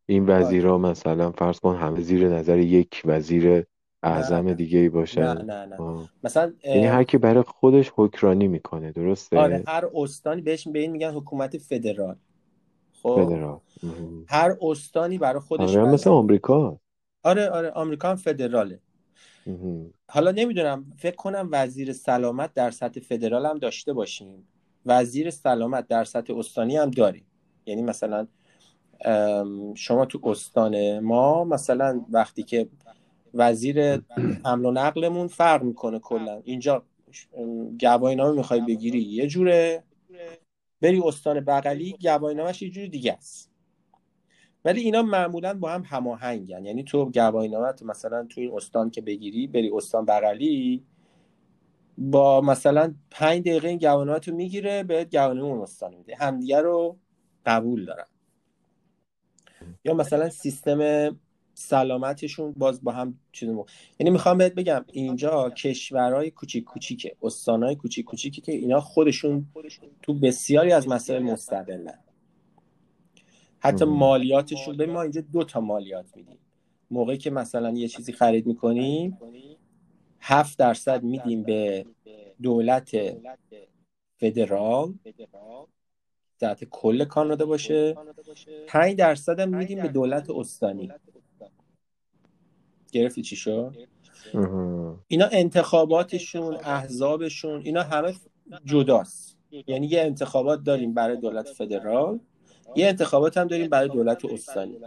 [0.05, 3.65] این وزیرا مثلا فرض کن همه زیر نظر یک وزیر
[4.03, 5.75] نه اعظم دیگه ای نه نه نه.
[5.75, 6.09] آه.
[6.23, 10.79] مثلا یعنی اه، هر کی برای خودش حکرانی می‌کنه آره درسته هر استانی بهش به
[10.79, 12.15] این میگن حکومت فدرال.
[13.03, 13.59] خب فدرال.
[13.83, 14.25] مهم.
[14.27, 16.79] هر استانی برای خودش تقریبا مثل وزیر آمریکا.
[17.23, 18.79] آره آره آمریکا هم فدراله.
[19.47, 19.93] مهم.
[20.09, 24.47] حالا نمی‌دونم فکر کنم وزیر سلامت در سطح فدرال هم داشته باشیم.
[24.85, 27.25] وزیر سلامت در سطح استانی هم داریم.
[27.65, 28.27] یعنی مثلا
[29.05, 32.67] ام، شما تو استان ما مثلا وقتی که
[33.37, 33.81] وزیر
[34.45, 36.41] حمل و نقلمون فرق می‌کنه کلا.
[36.43, 36.83] اینجا
[37.79, 39.83] گواهینامه می‌خوای بگیری یه جوره.
[40.81, 43.51] بری استان بغلی گواهینامهش یه جور دیگه است.
[44.65, 46.65] ولی اینا معمولا با هم هماهنگن.
[46.65, 50.83] یعنی تو گواهینامه مثلا تو این استان که بگیری بری استان بغلی
[51.97, 56.15] با مثلا پنج دقیقه این گواهینامه تو می‌گیره بهت گواهینامه اون استان میده.
[56.15, 56.97] همدیگه رو
[57.45, 58.05] قبول دارن.
[59.85, 60.79] یا مثلا سیستم
[61.57, 63.65] سلامتشون باز با هم چیز مو...
[63.99, 69.47] یعنی می‌خوام بهت بگم اینجا کشورهای کوچیک کوچیکه استانهای کوچیک کوچیکی که اینا خودشون
[70.01, 71.99] تو بسیاری از مسائل مستقلن.
[73.59, 73.85] حتی.
[73.85, 76.37] مالیاتشون به ما اینجا دو تا مالیات میدیم.
[76.91, 79.17] موقعی که مثلا یه چیزی خرید می‌کنیم
[80.21, 81.85] هفت درصد میدیم به
[82.41, 82.91] دولت
[84.17, 84.93] فدرال.
[86.41, 87.97] ذات کل کانادا باشه.
[88.67, 90.91] پنج درصد هم میدیم به دولت استانی.
[92.91, 93.75] گرفتی چی شد.
[95.07, 98.13] اینا انتخاباتشون احزابشون اینا همه
[98.65, 99.37] جداست.
[99.67, 102.19] یعنی یه انتخابات داریم برای دولت فدرال
[102.75, 104.79] یه انتخابات هم داریم برای دولت استانی.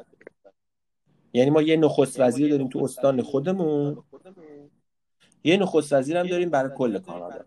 [1.33, 4.03] یعنی ما یه نخست وزیر داریم تو استان خودمون
[5.45, 7.45] یه نخست وزیر هم داریم برای کل کانادا.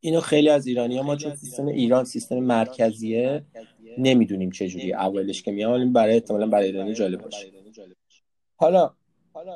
[0.00, 3.44] اینو خیلی از ایرانی ها ما چون سیستم ایران سیستم مرکزیه
[3.98, 7.52] نمی‌دونیم چجوری اولش که میام برای احتمالا برای ایرانی جالب باشه.
[8.56, 8.94] حالا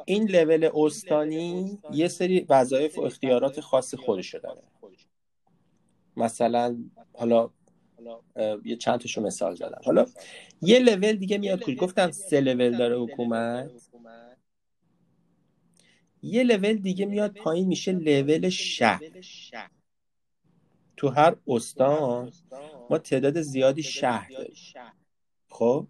[0.04, 4.62] این لول استانی یه سری وظایف و اختیارات خاص خودش داره.
[6.16, 6.78] مثلا
[7.12, 7.50] حالا
[8.64, 9.80] یه چند تاشو مثال زدم.
[9.84, 10.06] حالا
[10.62, 13.70] یه لول دیگه میاد که گفتم سه لول داره حکومت.
[16.22, 19.00] یه لول دیگه میاد پایین میشه لول شهر.
[20.96, 22.32] تو هر استان
[22.90, 24.56] ما تعداد زیادی شهر داریم.
[25.48, 25.86] خب؟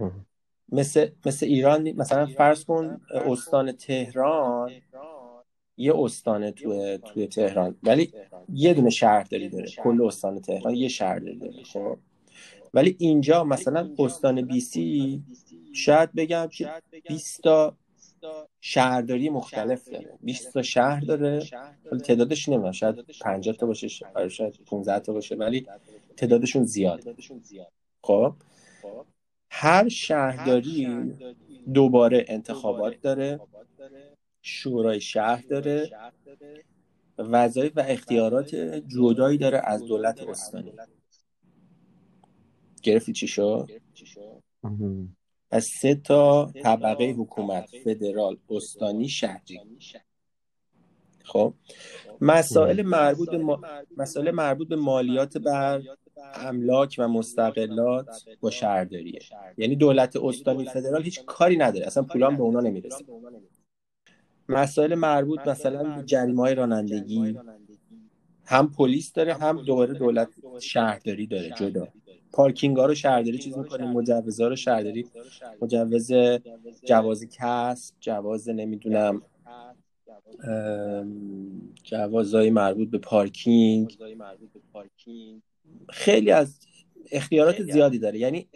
[0.00, 0.26] مهم.
[0.74, 4.70] مثل مثل ایران مثلا فرض کن استان تهران
[5.76, 7.76] یه استانه تو توی تهران.
[7.82, 8.12] ولی
[8.52, 9.70] یه دونه شهرداری داره.
[9.82, 11.98] کل استان تهران یه شهرداری داره خب.
[12.74, 15.22] ولی اینجا مثلا استان بی سی
[15.72, 16.70] شاید بگم که
[17.08, 17.76] 20 تا
[18.60, 20.18] شهرداری مختلف داره.
[20.20, 21.42] 20 تا شهر داره.
[21.92, 25.34] ولی تعدادش نمی‌دونم شاید 50 تا باشه شاید شاید 15 تا باشه.
[25.34, 25.66] ولی
[26.16, 27.16] تعدادشون زیاد.
[28.02, 28.34] خب.
[29.56, 31.12] هر شهرداری
[31.74, 33.40] دوباره انتخابات داره
[34.42, 35.90] شورای شهر داره
[37.18, 38.54] وظایف و اختیارات
[38.94, 40.72] جدایی داره از دولت استانی
[42.82, 43.70] گرفتی چی شد؟
[45.50, 49.60] از سه تا طبقه حکومت فدرال استانی شهری
[51.24, 51.54] خب
[52.20, 52.90] مسائل مهم.
[52.90, 53.60] مربوط به ما...
[53.96, 55.82] مسائل مربوط به مالیات بر
[56.34, 59.20] املاک و مستقلات با شهرداریه
[59.56, 61.86] یعنی دولت استانی فدرال هیچ کاری نداره.
[61.86, 63.04] اصلا پولام به اونا نمی‌رسه.
[64.48, 67.38] مسائل مربوط مثلا به جریمه های رانندگی.
[68.46, 70.28] هم پلیس داره هم دوباره دولت
[70.60, 71.88] شهرداری داره جدا.
[72.32, 75.06] پارکینگ ها رو شهرداری چیز می‌کنه مجوز ها رو شهرداری.
[75.62, 76.12] مجوز
[76.84, 79.22] جواز کسب جواز نمی‌دونم
[81.82, 83.98] جوازهای مربوط به پارکینگ.
[85.88, 86.58] خیلی از
[87.12, 88.18] اختیارات زیادی داره.
[88.18, 88.48] یعنی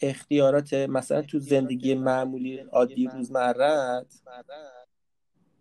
[0.00, 4.06] اختیارات مثلا تو زندگی معمولی عادی روزمرت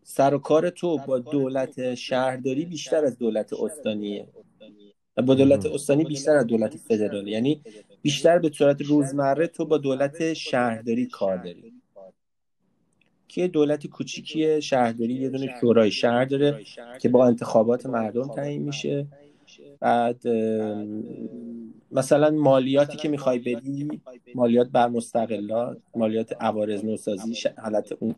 [0.03, 4.27] سر و کار تو با دولت شهرداری بیشتر از دولت استانیه.
[5.25, 7.61] با دولت استانی بیشتر از دولت فدرال یعنی
[8.01, 11.73] بیشتر به صورت روزمره تو با دولت شهرداری کار داری.
[13.27, 16.63] که دولت کوچیکی شهرداری یه دونه شورای شهر داره
[17.01, 19.07] که با انتخابات مردم تعیین میشه.
[19.79, 20.27] بعد
[21.91, 24.01] مثلا مالیاتی که می‌خوای بدی
[24.35, 28.15] مالیات بر مستقلات مالیات عوارض نوسازی حالت اون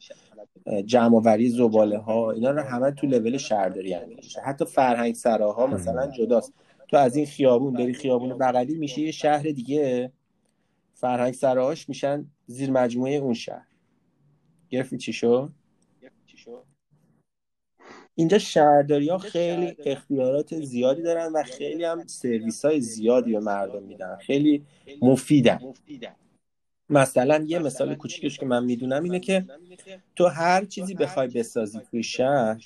[0.86, 4.42] جمع وری زباله ها اینا رو همه تو لول شهرداری میشه.
[4.42, 5.68] حتی فرهنگ سراها.
[5.68, 6.54] مثلا جداست.
[6.88, 10.12] تو از این خیابون بری خیابون بغلی میشه یه شهر دیگه.
[10.94, 13.68] فرهنگ سراهاش میشن زیر مجموعه اون شهر.
[14.70, 15.52] گرفتی چی شد؟
[18.20, 23.84] اینجا شهرداری ها خیلی اختیارات زیادی دارن و خیلی هم سرویس های زیادی به مردم
[23.84, 24.16] میدن.
[24.16, 24.66] خیلی
[25.02, 25.60] مفیدن.
[26.90, 29.46] مثلا یه مثال کوچیکش که من می‌دونم اینه که
[30.16, 32.66] تو هر چیزی بخوای بسازی توی شهر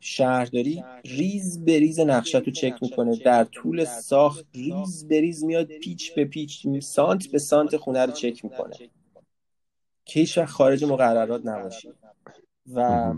[0.00, 3.16] شهرداری ریز به ریز نقشه تو چک می‌کنه.
[3.16, 8.12] در طول ساخت ریز به ریز میاد پیچ به پیچ سانت به سانت خونه رو
[8.12, 8.76] چک می‌کنه.
[10.04, 11.88] که هیچ خارج مقررات نباشی.
[12.74, 13.12] و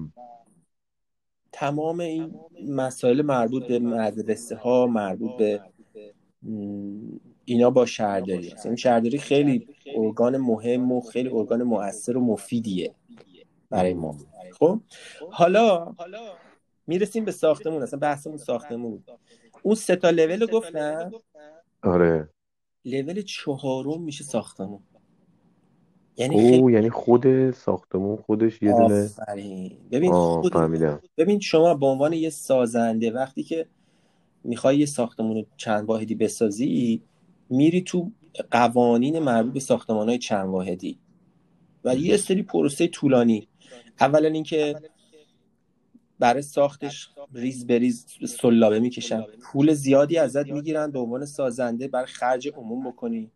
[1.52, 2.34] تمام این
[2.68, 5.60] مسائل مربوط به مدرسه ها مربوط به
[7.44, 12.94] اینا با شهرداری هست این شهرداری خیلی ارگان مهم و خیلی ارگان مؤثر و مفیدیه
[13.70, 14.16] برای ما.
[14.58, 14.80] خب؟
[15.30, 15.94] حالا
[16.86, 17.82] می‌رسیم به ساختمون.
[17.82, 19.04] اصلا بحثمون ساختمون
[19.62, 21.12] اون سه تا لول گفتم
[21.82, 22.28] آره.
[22.84, 24.80] لول چهارم میشه ساختمون.
[26.18, 29.10] یعنی او یعنی خود ساختمون خودش یه دونه
[29.90, 30.52] ببین خود...
[31.16, 33.66] ببین شما به عنوان یه سازنده وقتی که
[34.44, 37.02] می‌خوای یه ساختمون چند واحدی بسازی
[37.50, 38.10] میری تو
[38.50, 40.98] قوانین مربوط به ساختمان های چند واحدی
[41.84, 43.48] و یه سری پروسه طولانی.
[44.00, 44.74] اولا اینکه
[46.18, 49.22] برای ساختش ریز بریز سلابه می‌کشن.
[49.42, 53.30] پول زیادی ازت می‌گیرن به عنوان سازنده برای خرج عموم بکنی.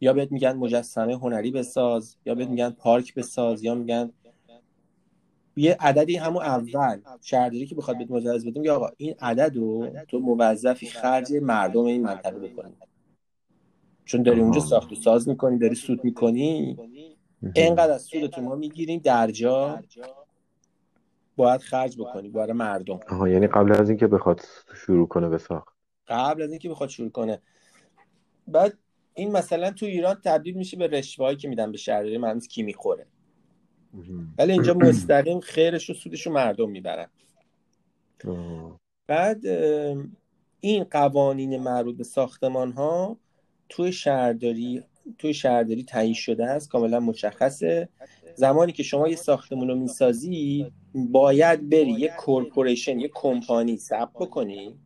[0.00, 4.12] یا بهت میگن مجسمه هنری بساز یا بهت میگن پارک بساز یا میگن
[5.56, 9.88] یه عددی همون اول شهرداری که بخواد بهت مجوز بده میگه آقا این عدد رو
[10.08, 12.74] تو موظفی خرج مردم این منطقه بکنی.
[14.04, 16.78] چون داری اونجا ساخت و ساز می‌کنی داری سود می‌کنی
[17.54, 19.82] اینقدر از سودتون ما می‌گیریم در جا
[21.36, 23.00] باید خرج بکنی برای مردم.
[23.10, 24.40] آها یعنی قبل از اینکه بخواد
[24.74, 25.74] شروع کنه به ساخت
[26.08, 27.42] قبل از اینکه بخواد شروع کنه.
[28.48, 28.78] بعد
[29.18, 33.06] این مثلا تو ایران تبدیل میشه به رشوه‌ای که میدن به شهرداری من کی می‌خوره.
[34.38, 37.08] ولی اینجا مستقیم خیرش و سودش رو مردم می‌برن.
[39.06, 39.46] بعد
[40.60, 43.18] این قوانین مربوط به ساختمان ها
[43.68, 44.82] توی شهرداری
[45.18, 47.88] توی شهرداری تعیین شده است کاملا مشخصه.
[48.34, 54.78] زمانی که شما یه ساختمون رو می‌سازی باید بری یه کورپوریشن یه کمپانی ثبت بکنی.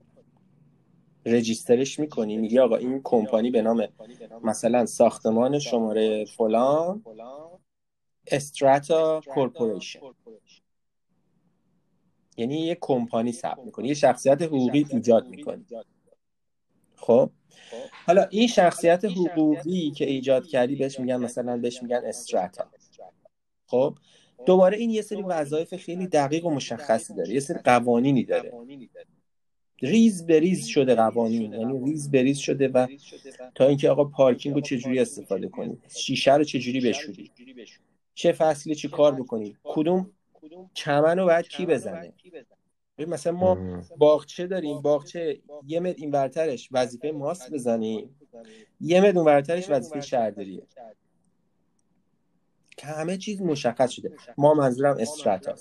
[1.27, 3.89] رجیسترش می‌کنی میگی آقا این کمپانی به نام
[4.43, 7.03] مثلا ساختمان شماره فلان
[8.27, 10.01] استراتا کورپوریشن
[12.37, 15.67] یعنی یه کمپانی ثبت می‌کنی یه شخصیت حقوقی ایجاد می‌کنی.
[16.97, 17.31] خب؟
[18.07, 22.65] حالا این شخصیت حقوقی که ایجاد کردی بهش میگن مثلا بهش میگن استراتا
[23.67, 23.95] خب؟
[24.47, 28.53] دوباره این یه سری وظایف خیلی دقیق و مشخصی داره یه سری قوانینی داره.
[29.83, 32.87] ریز به ریز شده قوانین یعنی ریز به ریز شده و
[33.55, 37.31] تا اینکه آقا پارکینگ رو چجوری استفاده کنی شیشه رو چجوری بشوری
[38.15, 40.11] چه فصلی چی کار بکنی کدوم
[40.75, 42.13] چمن رو باید کی بزنه؟
[42.99, 48.17] مثلا ما باغچه داریم باغچه یه متر این ورترش وظیفه ماست بزنیم.
[48.81, 50.63] یه متر اون ورترش وظیفه شهرداریه.
[52.77, 54.13] که همه چیز مشخص شده.
[54.39, 55.55] ما منظورم strata.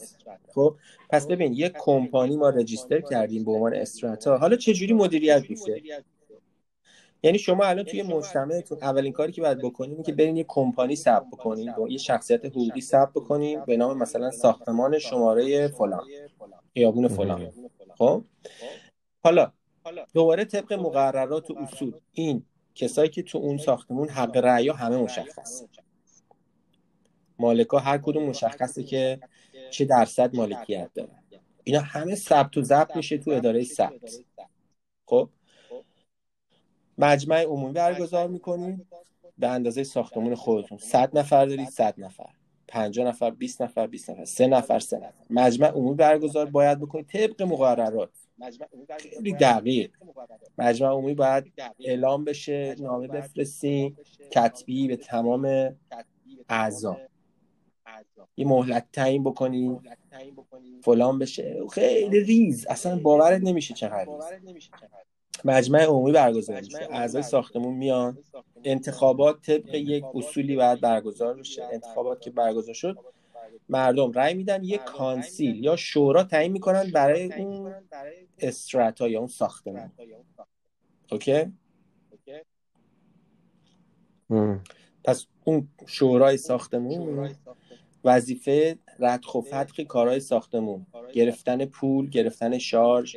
[0.54, 0.76] خب
[1.10, 4.38] پس ببین یک کمپانی ما رجیستر کردیم به عنوان استراتا.
[4.38, 5.82] حالا چه جوری مدیریت میشه؟
[7.24, 11.28] یعنی شما الان توی مجتمعتون اولین کاری که باید بکنین که برین یه کمپانی ثبت
[11.32, 16.08] بکنین یه شخصیت حقوقی ثبت بکنین به نام مثلا ساختمان شماره فلان.
[16.73, 17.52] خیابون فلان.
[17.98, 18.23] خب؟
[19.23, 19.52] حالا
[20.13, 25.63] دوباره طبق مقررات و اصول این کسایی که تو اون ساختمون حق رأی همه مشخص
[27.42, 29.19] مالکا هر کدوم مشخصه که
[29.71, 31.10] چه درصد مالکیت داره.
[31.63, 34.19] اینا همه ثبت و ضبط میشه تو اداره ثبت.
[35.06, 35.29] خب؟
[36.98, 38.87] مجمع عمومی برگزار می‌کنید
[39.37, 40.77] به اندازه ساختمون خودتون.
[40.77, 42.29] 100 نفر دارید 100 نفر.
[42.67, 44.25] 50 نفر 20 نفر 20 نفر.
[44.25, 45.13] 3 نفر 3 نفر.
[45.29, 47.08] مجمع عمومی برگزار باید بکنید.
[47.08, 48.10] طبق مقررات.
[49.00, 49.92] خیلی دقیق.
[50.58, 53.98] مجمع عمومی باید اعلام بشه نامه بفرستیم
[54.31, 55.75] کتبی به تمام
[56.50, 56.98] اعضا.
[58.37, 59.79] یه مهلت تعیین بکنی
[60.83, 61.62] فلان بشه.
[61.71, 62.67] خیلی ریز.
[62.67, 64.10] اصلا باورت نمیشه چقدر
[65.46, 66.87] مجمع عمومی برگزار میشه.
[66.92, 68.17] اعضای ساختمون میان.
[68.63, 71.63] انتخابات طبق یک اصولی باید برگزار بشه.
[71.71, 72.98] انتخابات که برگزار شد
[73.69, 77.73] مردم رأی میدن یک کانسیل یا شورا تعیین می‌کنن برای اون
[78.39, 79.92] استراتا یا اون ساختمون.
[81.12, 81.54] اوکی؟
[85.04, 87.35] پس اون شورای ساختمون.
[88.04, 93.15] وظیفه ردخ و فتق کارهای ساختمون گرفتن پول گرفتن شارژ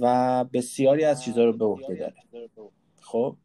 [0.00, 2.14] و بسیاری از چیزها رو به عهده داره.
[3.00, 3.36] خب؟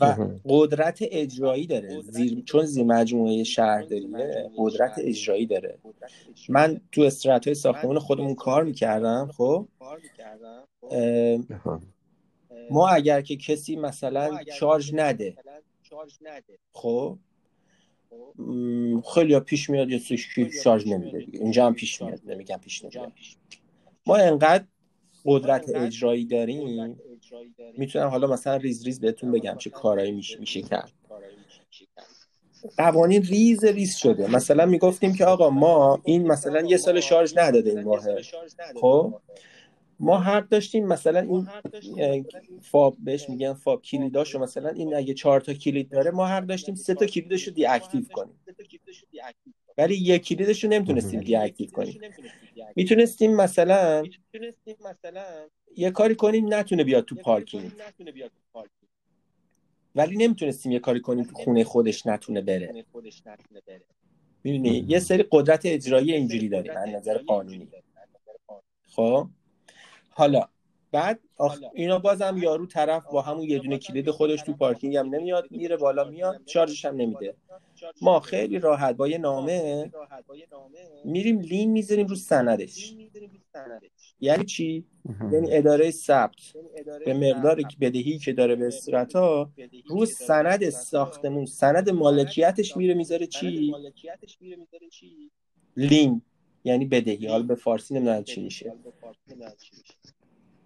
[0.00, 2.02] و قدرت اجرایی داره.
[2.02, 2.42] زیر...
[2.46, 5.78] چون زیر مجموعه شهرداریه قدرت اجرایی داره.
[6.48, 9.68] من تو استرات های ساختمون خودمون کار می‌کردم خب؟
[12.70, 15.36] ما اگر که کسی مثلا شارژ نده.
[16.72, 17.18] خب؟
[19.14, 21.40] خیلی پیش میاد یه سوشکی شارژ نمیده دیگه.
[21.40, 23.12] اینجا هم پیش میاد نمیگم پیش نمیاد
[24.06, 24.64] ما انقدر
[25.24, 26.96] قدرت اجرایی داریم
[27.78, 30.92] می‌تونم حالا مثلا ریز ریز بهتون بگم چه کارایی میشه, میشه کرد.
[32.76, 34.30] قوانین ریز ریز شده.
[34.30, 38.00] مثلا می‌گفتیم که آقا ما این مثلا یه سال شارژ نداده این ماه
[38.80, 39.14] خب؟
[40.00, 42.26] ما حق داشتیم مثلا این
[42.62, 44.38] fob بهش میگن fob کلیداشو.
[44.38, 48.40] مثلا این اگه چهار تا کلید داره ما حق داشتیم سه تا کلیدشو deactive کنیم.
[49.78, 52.00] ولی یک کلیدشو نمی‌تونستیم deactive کنیم.
[52.76, 54.04] می‌تونستیم مثلا
[55.76, 57.72] یه کاری کنیم نتونه بیاد تو پارکینگ.
[59.94, 62.84] ولی نمی‌تونستیم یه کاری کنیم تو خونه خودش نتونه بره.
[64.44, 67.68] می‌دونی؟ یه سری قدرت اجرایی اینجوری داریم از نظر قانونی.
[68.88, 69.28] خب؟
[70.18, 70.48] حالا
[70.92, 71.58] بعد آخ...
[71.74, 75.76] اینا بازم یارو طرف با همون یه دونه کلید خودش تو پارکینگ هم نمیاد میره
[75.76, 77.34] بالا میاد شارژش هم نمیده.
[78.02, 79.90] ما خیلی راحت با یه نامه
[81.04, 82.94] میریم لین می‌ذاریم رو سندش.
[84.20, 84.84] یعنی چی؟
[85.32, 86.36] یعنی اداره ثبت.
[87.04, 89.50] به مقدار بدهی که داره به استرتا
[89.88, 93.74] رو سند ساختمون سند مالکیتش میره می‌ذاره چی؟
[95.76, 96.22] لین.
[96.68, 97.26] یعنی بدهی.
[97.26, 98.72] حالا به فارسی نمی‌دونم چی میشه.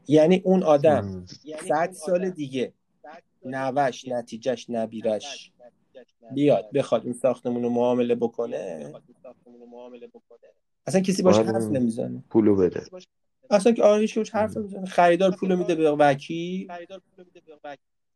[0.09, 1.27] یعنی اون آدم
[1.69, 2.73] صد سال دیگه
[3.45, 5.53] نوش نتیجهش نبیرش
[6.35, 8.93] بیاد بخواد این ساختمون رو معامله بکنه.
[10.87, 12.25] اصلا کسی باش حرف نمی‌زنه.
[12.31, 12.83] پولو بده.
[13.51, 14.87] اصلا که آره هیچ حرف نمی‌زنه.
[14.87, 16.73] خریدار پولو میده به وکیل.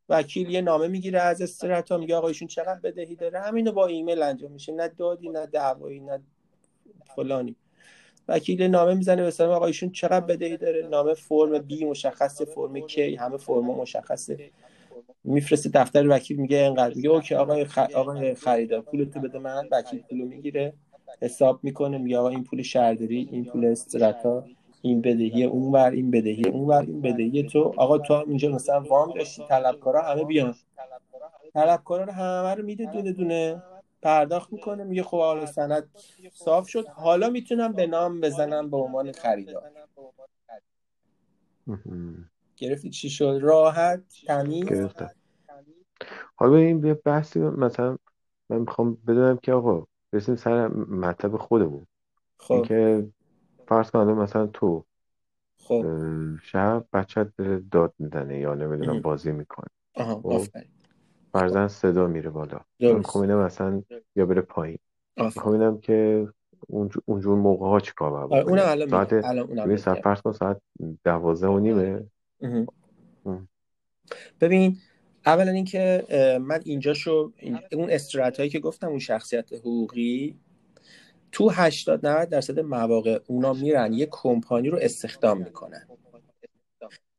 [0.09, 0.51] وکیل.
[0.51, 3.41] یه نامه می‌گیره از strata میگه آقا ایشون چقدر بدهی داره.
[3.41, 4.72] همینو با ایمیل انجام میشه.
[4.72, 6.22] نه دادی نه دعوایی نه.
[7.16, 7.57] فلانی.
[8.29, 12.81] وکیل نامه می‌زنه به سلام آقا ایشون چقدر بدهی داره؟ نامه فرم B مشخصه فرم
[12.81, 14.51] K همه فرم مشخصه.
[15.24, 16.95] میفرسته دفتر وکیل میگه اینقدر.
[16.95, 17.79] میگه اوکی آقای خ...
[17.79, 20.72] آقای خریدار پولتو بده من وکیل پولو می‌گیره.
[21.22, 24.45] حساب می‌کنه میگه آقا این پول شهرداری این پول strata
[24.83, 27.74] این بدهی اونور این بدهی اونور این بدهی تو.
[27.77, 30.55] آقا تو هم اینجا مثلا وام داشتی طلبکارا همه بیان.
[31.55, 33.62] طلبکارا همه رو میده دونه دونه.
[34.07, 35.91] پرداخت می‌کنه میگه خب حالا سند
[36.33, 36.87] صاف شد.
[36.89, 39.63] حالا می‌تونم به نام بزنم به عنوان خریدار.
[42.57, 44.69] گرفتی چی شد؟ راحت تمیز؟
[46.37, 47.99] حالا این به بحثی مثلا
[48.49, 51.87] من می‌خوام بدونم که آقا برسیم سر مطلب خودمون.
[52.39, 52.55] خب.
[52.55, 53.09] اینکه
[53.69, 54.85] فرض کنم مثلا تو
[55.59, 55.85] خب.
[56.43, 57.33] شب بچت
[57.71, 59.69] داد می‌زنه یا نمی‌دونم بازی می‌کنه.
[59.95, 60.27] آها خب.
[60.27, 60.76] آفرین.
[61.41, 62.61] فرزن صدا میره بالا.
[62.80, 62.97] درست.
[62.99, 63.82] می‌خوام اینم مثلا
[64.16, 64.78] یا بره پایین.
[65.16, 66.28] می‌خوام اینم که
[67.07, 69.76] اونجور, موقع ها چیکار باید آره، بکنیم؟ اونم الان ساعت الان ببین
[70.32, 70.61] ساعت
[71.05, 72.05] دوازده و نیمه.
[74.41, 74.76] ببین
[75.26, 76.05] اولا اینکه
[76.41, 80.39] من اینجا شو این- اون استرات هایی که گفتم اون شخصیت حقوقی
[81.32, 85.87] تو 80 90 درصد مواقع اونا میرن یه کمپانی رو استخدام می‌کنن.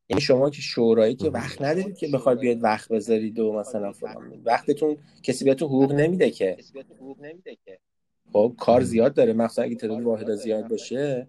[0.09, 4.41] یعنی شما که شورایی که وقت ندارید که بخواید بیاید وقت بذارید و مثلا فلان
[4.45, 6.57] وقتتون کسی بهتون حقوق نمیده که.
[8.33, 9.33] خب کار زیاد داره.
[9.33, 11.27] مخصوصا اگه تعداد واحد زیاد باشه.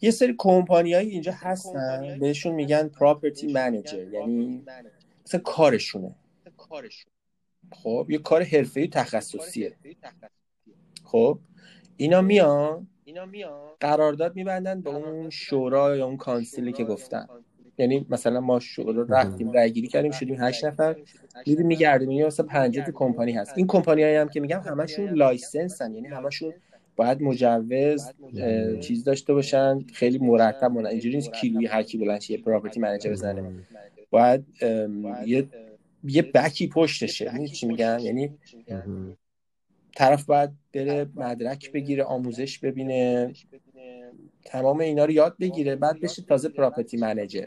[0.00, 2.18] یه سری کمپانیایی اینجا هستن.
[2.18, 4.62] بهشون میگن پراپرتی منیجر یعنی
[5.26, 6.14] مثلا کارشونه.
[7.72, 9.76] خب یه کار حرفه‌ای تخصصیه.
[11.04, 11.38] خب
[11.96, 12.88] اینا میان
[13.80, 17.26] قرارداد میبندن به اون شورا یا اون council ی که گفتن.
[17.78, 20.96] یعنی مثلا ما شورا رفتیم رای گیری کردیم شدیم هشت نفر.
[21.46, 23.52] میریم میگردیم یعنی مثلا 50 تا کمپانی هست.
[23.56, 25.94] این کمپانی هم که میگم همشون license ن.
[25.94, 26.54] یعنی همشون
[26.96, 28.12] باید مجوز
[28.80, 29.78] چیز داشته باشن.
[29.92, 30.86] خیلی مرتب مونن.
[30.86, 33.52] اینجوری نیست کیلویی هر کی بلند یه property manager بزنه.
[34.10, 34.44] باید
[35.26, 35.48] یه
[36.04, 37.24] یه back ی پشتشه.
[37.24, 38.38] می‌دونی چی میگم؟ یعنی.
[39.96, 43.32] طرف باید بره مدرک بگیره آموزش ببینه.
[44.44, 47.46] تمام اینا رو یاد بگیره بعد بشه تازه پراپرتی منیجر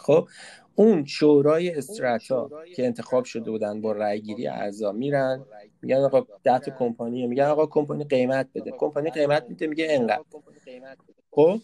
[0.00, 0.28] خب
[0.74, 5.44] اون شورای استراتا که انتخاب شده بودن با رأی گیری اعضا میرن.
[5.82, 8.70] میگن آقا ده تا کمپانی میگن آقا کمپانی قیمت بده.
[8.78, 10.22] کمپانی قیمت میده میگه انقدر.
[11.30, 11.60] خب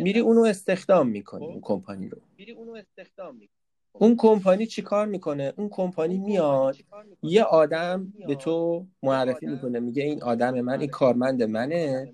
[0.00, 2.18] میری اونو استخدام می‌کنی اون کمپانی رو.
[3.92, 6.76] اون کمپانی چیکار می‌کنه؟ اون کمپانی میاد
[7.22, 12.12] یه آدم به تو معرفی می‌کنه میگه این آدم من این کارمند منه.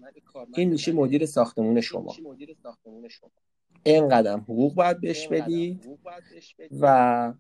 [0.55, 2.15] این میشه مدیر ساختمون شما.
[3.83, 5.81] این قدم حقوق باید بهش بدی
[6.81, 7.33] و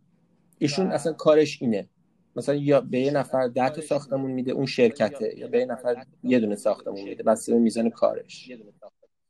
[0.58, 1.88] ایشون اصلا کارش اینه.
[2.36, 6.04] مثلا یا به یه نفر ده تا ساختمون میده اون شرکته یا به یه نفر
[6.22, 7.22] یه دونه ساختمون میده.
[7.22, 8.52] بس به میزان کارش.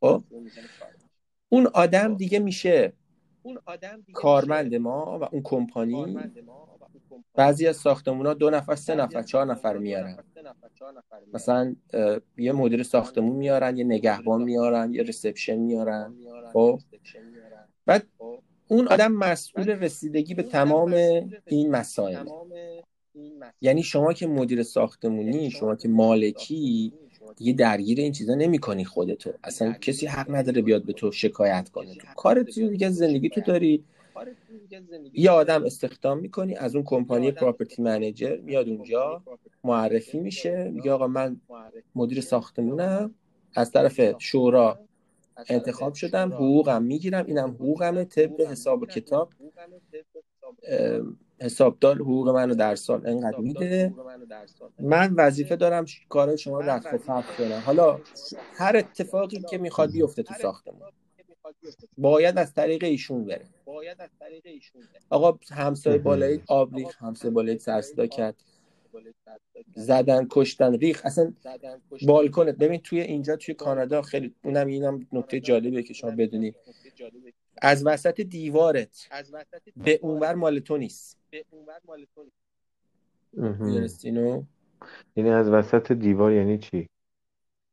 [0.00, 0.24] خب؟
[1.48, 2.92] اون آدم دیگه میشه
[4.12, 6.18] کارمند ما و اون کمپانی.
[7.34, 10.24] بعضی از ساختمون ها دو نفر سه نفر چهار نفر میارن.
[11.34, 11.76] مثلا
[12.36, 16.14] یه مدیر ساختمون میارن یه نگهبان میارن یه ریسپشن میارن.
[16.53, 16.78] خب؟
[17.86, 18.07] بعد
[18.68, 20.92] اون آدم مسئول رسیدگی به تمام
[21.47, 22.28] این مسائل.
[23.61, 26.92] یعنی شما که مدیر ساختمونی شما که مالکی
[27.36, 29.32] دیگه درگیر این چیزا نمی‌کنی خودتو.
[29.44, 31.94] اصلا کسی حق نداره بیاد به تو شکایت کنه.
[31.94, 33.84] تو کارت دیگه زندگی تو داری.
[35.12, 39.22] یه آدم استخدام می‌کنی از اون کمپانی پراپرتی منیجر میاد اونجا
[39.64, 41.40] معرفی میشه میگه آقا من
[41.94, 43.14] مدیر ساختمونم.
[43.54, 44.80] از طرف شورا
[45.48, 49.32] انتخاب شدم حقوقم می‌گیرم اینم حقوقمه طبق حساب و کتاب.
[51.41, 53.95] حسابدار حقوق منو در سال انقدر میده؟
[54.80, 57.62] من وظیفه دارم کار شما رو رفع و فرق کنم.
[57.66, 58.01] حالا
[58.55, 60.82] هر اتفاقی که می‌خواد بیفته تو ساختمون.
[61.99, 63.47] باید از طریق ایشون بره.
[65.11, 68.34] آقا همسایه بالایی آب ریخ همسایه بالایی سرصدا کرد.
[69.74, 71.32] زدن کشتن ریخ اصلا
[72.03, 76.55] بالکنت ببین توی اینجا توی کانادا خیلی اونم اینم نکته جالبه که شما بدونی.
[77.62, 79.09] از وسط دیوارت
[79.76, 81.18] به اونور مال تو نیست.
[84.05, 84.43] اینو؟
[85.16, 86.89] یعنی از وسط دیوار یعنی چی؟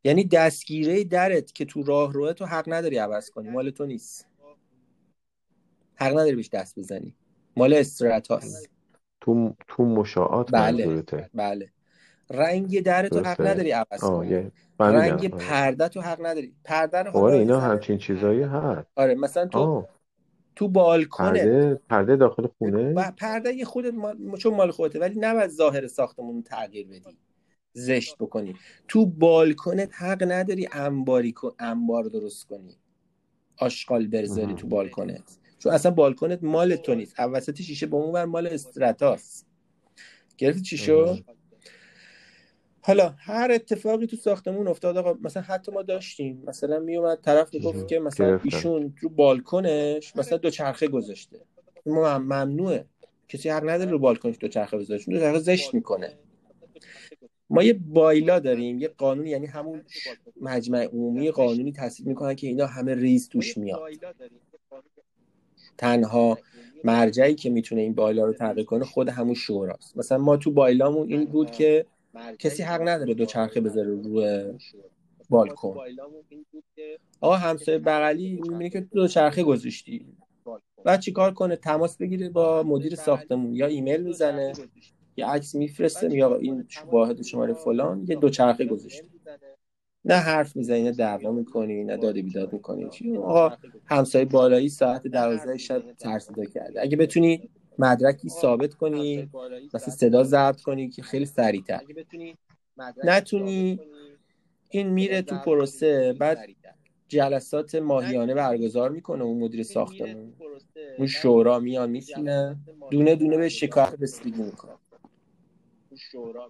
[0.04, 3.50] یعنی دستگیره درت که تو راه روه تو حق نداری عوض کنی.
[3.50, 4.28] مال تو نیست.
[5.96, 7.16] حق نداری بهش دست بزنی.
[7.58, 8.70] مال استرات هاست.
[9.22, 11.04] تو تو مشاعات بله.
[11.34, 11.70] بله.
[12.30, 14.52] رنگ در تو حق نداری عوض کنی.
[14.80, 16.54] رنگ پرده تو حق نداری.
[16.64, 18.88] پرده رو آره اینا همچین چیزایی هست.
[18.96, 19.88] آره مثلا تو آه.
[20.56, 24.38] تو بالکن پرده پرده داخل خونه؟ پرده یه خودت مال...
[24.38, 27.18] چون مال خودته ولی نباید ظاهر ساختمون تغییر بدی
[27.74, 28.56] زشت بکنی.
[28.88, 32.78] تو بالکنت حق نداری انباری انبار درست کنی.
[33.58, 35.38] آشغال بذاری تو بالکنت.
[35.60, 37.16] چون اصلا بالکنت مال تو نیست.
[37.20, 39.48] وسط شیشه به اون مال استراتاست.
[40.38, 41.20] گرفتی چی شد
[42.86, 46.44] حالا هر اتفاقی تو ساختمون افتاد آقا مثلا حتی ما داشتیم.
[46.48, 51.40] مثلا میومد طرف می‌گفت که مثلا ایشون رو بالکنش مثلا دو چرخه گذاشته.
[51.86, 52.86] ما ممنوعه.
[53.28, 56.14] کسی حق نداره رو بالکنش دو چرخه بذاره دو چرخه زشت می‌کنه.
[57.50, 59.82] ما یه بایلا داریم یه قانون یعنی همون
[60.42, 63.82] مجمع عمومی قانونی تصویب می‌کنن که اینا همه ریز توش میاد.
[65.78, 66.38] تنها
[66.84, 69.98] مرجعی که می‌تونه این بایلا رو تغییر کنه خود همون شوراست.
[69.98, 71.86] مثلا ما تو بایلامون این بود که
[72.40, 74.54] کسی حق نداره دو چرخه بذاره روی
[75.30, 75.78] بالکن.
[77.22, 80.06] آقا همسایه بغلی می‌بینی که دو چرخه گذاشتی.
[80.84, 84.54] بعد چیکار کنه؟ تماس بگیره با مدیر ساختمون یا ایمیل می‌زنه
[85.18, 88.06] یا عکس میفرسته یا این واحد شماره فلان.
[88.08, 89.06] یه دو چرخه گذاشته
[90.06, 95.58] نه حرف می‌زنی نه دعوا می‌کنی نه داد بیداد می‌کنی آقا همسایه بالایی ساعت 12
[95.58, 96.82] شب ترسیده کرده.
[96.82, 97.50] اگه بتونی
[97.80, 99.30] مدرکی ثابت کنی
[99.74, 101.82] مثلا صدا ضبط کنی که خیلی سریعتر.
[103.04, 103.80] نتونی
[104.70, 106.50] این میره تو پروسه بعد
[107.08, 110.34] جلسات ماهیانه برگزار می‌کنه اون مدیر ساختمون.
[110.98, 112.58] اون شورا میان میشینه
[112.92, 114.72] دونه دونه به شکایت رسیدگی می‌کنه.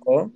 [0.06, 0.32] خب؟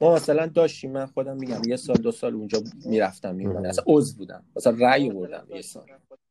[0.00, 4.16] ما مثلا داشتیم من خودم میگم یه سال دو سال اونجا می‌رفتم میومدم اصلا عضو
[4.16, 4.44] بودم.
[4.56, 5.86] مثلا رأی بردم یه سال.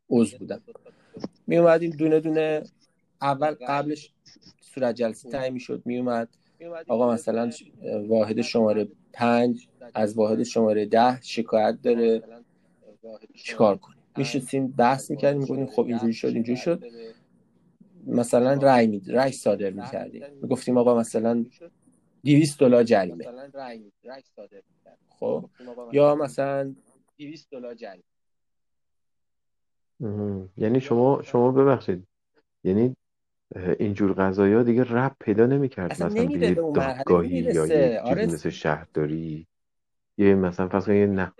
[0.10, 0.62] عضو بودم.
[1.48, 2.64] می اومدیم دونه دونه
[3.22, 4.14] اول قبلش
[4.62, 6.30] صورت جلسه تعیین می‌شد می اومد
[6.88, 7.52] آقا مثلا
[8.08, 12.24] واحد شماره پنج از واحد شماره ده شکایت داره.
[13.34, 16.84] چیکار کنیم؟ میشستیم بحث می‌کردیم می‌گفتیم خب اینجوری شد اینجوری شد.
[18.08, 20.24] مثلا رای می رای صادر می‌کردیم.
[20.42, 21.46] می‌گفتیم آقا مثلا
[22.26, 23.26] 200 دلار جریمه.
[25.10, 25.50] خب؟
[25.92, 26.76] یا مثلا
[27.18, 28.04] 200 دلار جریمه.
[30.58, 32.08] یعنی شما شما ببخشید.
[32.64, 32.96] یعنی
[33.80, 35.92] اینجور قضایا دیگه رب پیدا نمی‌کرد.
[35.92, 37.78] اصلا مثلا به نمیره یه به اون مرحله دادگاهی یا نمی‌رسه.
[37.78, 38.26] یه چیزی آره.
[38.26, 39.48] مثل شهرداری.
[40.18, 41.32] یه مثلا فرض یه نه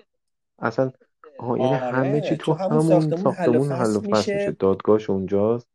[0.60, 0.92] اصلا
[1.40, 4.00] آها یعنی همه چی آره تو تو همون همون ساختمون حل و ساختمون حل و
[4.00, 4.36] فصل میشه.
[4.36, 4.52] میشه.
[4.52, 5.68] دادگاهش اونجاست.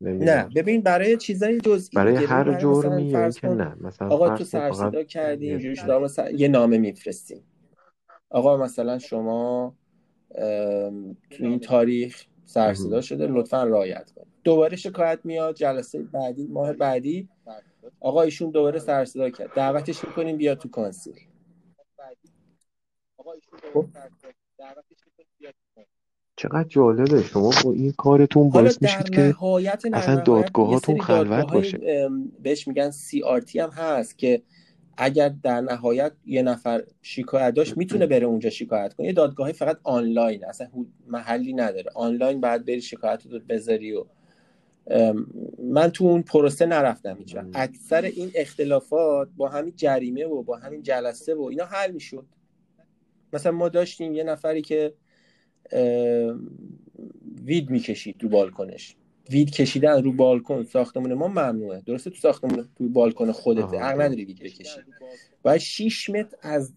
[0.00, 0.10] نه.
[0.10, 0.50] نمی‌دونم.
[0.56, 2.26] ببین برای چیزای جزئی برای دیگه.
[2.26, 3.86] ببین هر برای مثلا جرمی یا فرض اینکه کن نه.
[3.86, 7.42] مثلا آقا تو فرض کن سر فقط صدا کردی یه اینجوری مثلا یه نامه میفرستیم.
[8.30, 9.74] آقا مثلا شما
[11.30, 13.00] تو این تاریخ سر صدا مهم.
[13.00, 14.28] شده لطفا رعایت کنید.
[14.44, 17.28] دوباره شکایت میاد جلسه بعدی ماه بعدی.
[18.00, 19.54] آقا ایشون دوباره سر صدا کرد.
[19.54, 21.14] دعوتش می‌کنیم بیا تو کانسیل
[23.72, 23.86] خب.
[26.36, 27.22] چقدر جالبه.
[27.22, 29.34] شما با این کارتون باعث میشید که
[29.92, 32.08] اصلا دادگاهاتون خلوت باشه.
[32.42, 34.42] بهش میگن سی آر تی هم هست که
[34.96, 39.06] اگر در نهایت یه نفر شکایت داشت می‌تونه بره اونجا شکایت کنه.
[39.06, 40.68] یه دادگاهی فقط آنلاین اصلا
[41.06, 41.90] محلی نداره.
[41.94, 44.04] آنلاین بعد بری شکایت رو بذاری و
[45.58, 50.56] من تو اون پروسه نرفتم هیچ وقت اکثر این اختلافات با همین جریمه و با
[50.56, 52.26] همین جلسه و اینا حل می‌شد.
[53.32, 54.94] مثلا ما داشتیم یه نفری که
[57.44, 58.96] وید می‌کشید تو بالکنش.
[59.30, 61.80] وید کشیدن رو بالکن ساختمون ما ممنوعه.
[61.86, 64.80] درسته تو ساختمون تو بالکن خودت حق نداری وید بکشی.
[65.42, 66.72] باید 6 متر از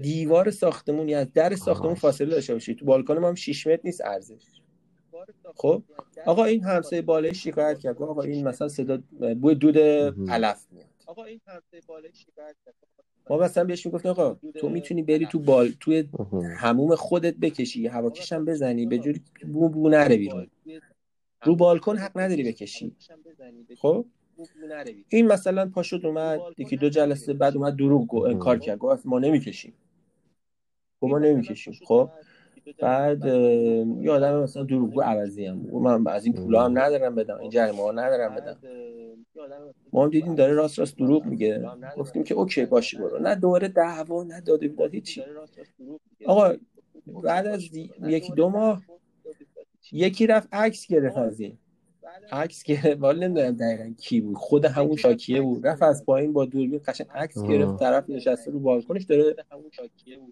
[0.00, 2.74] دیوار ساختمون یا از در ساختمون فاصله داشته باشی.
[2.74, 4.42] تو بالکن ما هم 6 متر نیست ارزش
[5.56, 5.82] خب؟
[6.26, 7.96] آقا این همسایه بالای شکایت کرد.
[7.96, 8.98] گفت آقا این مثلا صدا
[9.40, 9.78] بوی دود.
[10.28, 10.86] علف میاد.
[13.30, 16.08] ما مثلا بهش می‌گفتیم آقا تو می‌تونی بری تو بال توی.
[16.56, 20.46] هموم خودت بکشی هواکش هم بزنی به جوری که بو بو نره بیرون.
[21.44, 22.96] رو بالکن حق نداری بکشی.
[23.78, 24.06] خب؟
[25.08, 28.58] این مثلا پاشد اومد یکی دو جلسه بعد اومد دروغ گو انکار.
[28.58, 28.78] کرد.
[28.78, 29.74] گفت ما نمی‌کشیم.
[31.00, 31.74] خب ما نمی‌کشیم.
[31.84, 32.10] خب؟
[32.78, 35.82] بعد یه آدم مثلا دروغگو عوضی هم بود.
[35.82, 36.78] من از این پولا هم.
[36.78, 37.38] ندارم بدم.
[37.38, 38.58] این جریمه ها ندارم بدم.
[39.92, 41.70] ما هم دیدیم داره راست راست دروغ میگه.
[41.96, 43.18] گفتیم که اوکی باشه برو.
[43.18, 45.22] نه دوباره دعوا نه داد و بیداد هیچی.
[46.26, 46.54] آقا
[47.06, 48.82] بعد از دی- یکی دو ماه
[49.92, 51.58] یکی رفت عکس گرفت از این.
[52.32, 53.00] عکس گرفت.
[53.00, 54.36] والا نمی‌دونم دقیقا کی بود.
[54.36, 55.66] خود همون شاکیه بود.
[55.66, 57.78] رفت از پایین با دوربین قشنگ عکس گرفت.
[57.78, 59.36] طرف نشسته رو بالکنش داره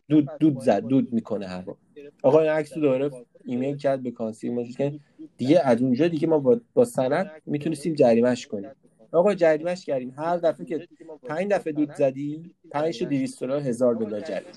[0.09, 0.84] دود دود زد.
[0.86, 1.76] دود می‌کنه هوا.
[2.22, 3.11] آقا این عکس رو دوباره
[3.44, 4.53] ایمیل کرد به کانسیل.
[4.53, 5.00] ما که
[5.36, 8.70] دیگه از اونجا دیگه ما با, با سند می‌تونستیم جریمهش کنیم.
[9.12, 10.14] آقا جریمهش کردیم.
[10.16, 10.88] هر دفعه که
[11.22, 14.53] پنج دفعه دود زدی پنج تا 200 دلار هزار دلار جریمه.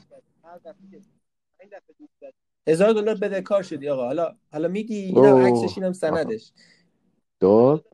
[2.68, 4.06] هزار دلار بدهکار شدی آقا.
[4.06, 6.52] حالا حالا میدی اینم عکسش اینم سندش.
[7.40, 7.86] داد؟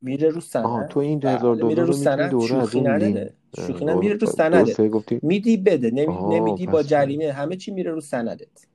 [0.00, 0.88] میره رو سند.
[0.88, 2.40] تو این هزار بله میره دلار رو رو سند.
[2.40, 4.90] شوخی نداره شوخی نداره میره رو سنده
[5.22, 5.90] میدی بده.
[5.90, 6.16] نمی...
[6.28, 7.32] نمیدی با جریمه.
[7.32, 8.66] همه چی میره رو سندت.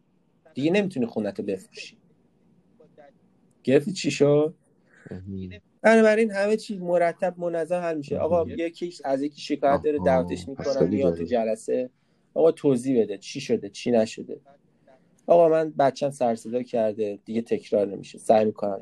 [0.53, 1.97] دیگه نمی‌تونی خونت بفروشی.
[3.63, 4.53] گرفتی چی شد؟
[5.11, 5.49] مهم.
[5.81, 8.17] بنابراین همه چی مرتب منظم حل میشه.
[8.17, 8.45] آقا.
[8.49, 11.89] یکی از یکی شکایت داره دعوتش می‌کنن میاد تو جلسه.
[12.33, 14.39] آقا توضیح بده چی شده چی نشده.
[15.27, 18.17] آقا من بچم سر صدا کرده دیگه تکرار نمیشه.
[18.17, 18.81] سعی می‌کنم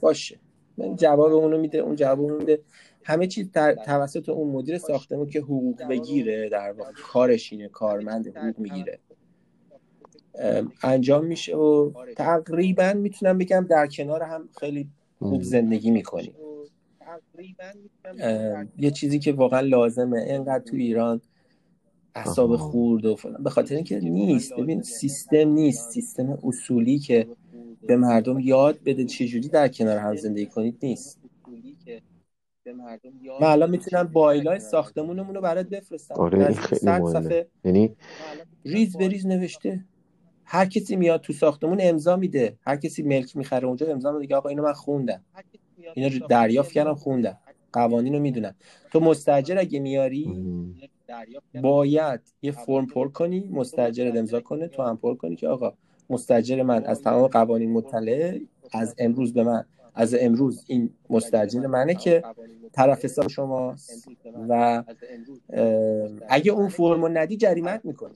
[0.00, 0.38] باشه.
[0.78, 2.60] من جواب اونو میده اون جواب اونو میده.
[3.04, 8.36] همه چیز در توسط اون مدیر ساختمون که حقوق بگیره در واقع کارش اینه کارمند
[8.36, 8.98] حقوق می‌گیره.
[10.82, 14.88] انجام میشه و تقریبا می‌تونم بگم در کنار هم خیلی
[15.18, 15.42] خوب.
[15.42, 16.34] زندگی می‌کنیم.
[18.78, 20.18] یه چیزی که واقعا لازمه.
[20.18, 21.20] اینقدر تو ایران
[22.14, 23.42] اعصاب خورد و فلان.
[23.42, 24.54] به خاطر اینکه نیست.
[24.54, 25.90] ببین سیستم نیست.
[25.90, 27.28] سیستم اصولی که
[27.86, 31.18] به مردم یاد بده چجوری در کنار هم زندگی کنید نیست.
[33.40, 36.14] من الان می‌تونم بایلای ساختمونمون رو برات بفرستم.
[36.14, 37.20] آره این خیلی 100 مهمه.
[37.20, 37.48] صفحه.
[37.64, 37.96] یعنی
[38.64, 39.84] ریز به ریز نوشته.
[40.44, 42.56] هر کسی میاد تو ساختمون امضا میده.
[42.60, 44.36] هر کسی ملک می‌خره اونجا امضا میده.
[44.36, 45.24] آقا اینو من خوندم.
[45.94, 47.38] اینو رو دریافت کردم خوندم.
[47.72, 48.54] قوانین رو می‌دونم.
[48.90, 50.36] تو مستاجر اگه میاری.
[51.62, 55.74] باید یه فرم پر کنی مستاجر امضا کنه تو هم پر کنی که آقا
[56.10, 58.40] مستاجر من از تمام قوانین مطلعه
[58.72, 59.64] از امروز به من.
[59.94, 62.22] از امروز این مستاجر منه که
[62.72, 64.08] طرف حساب شماست
[64.48, 64.84] و
[66.28, 68.14] اگه اون فرم رو ندی جریمت می‌کنی.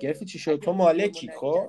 [0.00, 1.68] گرفتی چی شد؟ تو مالکی خب؟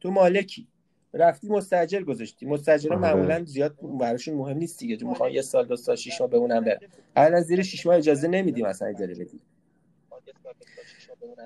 [0.00, 0.68] تو مالکی.
[1.14, 2.46] رفتی مستاجر گذاشتی.
[2.46, 3.14] مستاجرها آره.
[3.14, 4.96] معمولا زیاد براشون مهم نیست دیگه.
[4.96, 6.78] چون می‌خوان یه سال دو سال شش ماه بمونن برن
[7.16, 9.40] الان زیر شش ماه اجازه نمیدی مثلا اجاره بدی.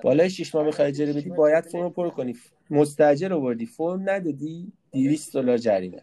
[0.03, 2.35] بالای شش ماه می‌خوای اجاره بدی باید فرم پر کنی.
[2.69, 3.65] مستاجر آوردی.
[3.65, 6.01] فرم ندادی 200 دلار جریمه.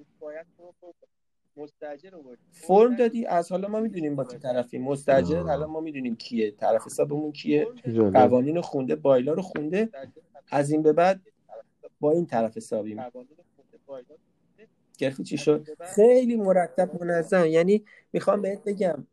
[2.52, 4.82] فرم دادی از حالا ما می‌دونیم با کی طرفیم.
[4.82, 5.70] مستاجرت الان.
[5.70, 6.50] ما می‌دونیم کیه.
[6.50, 7.66] طرف حسابمون کیه.
[7.84, 9.88] چه قوانین خونده بایلا رو خونده.
[10.50, 11.20] از این به بعد
[12.00, 12.96] با این طرف حسابی
[14.98, 17.46] گرفتی چی شد؟ خیلی مرتب منظم.
[17.46, 19.06] یعنی می‌خوام بهت بگم.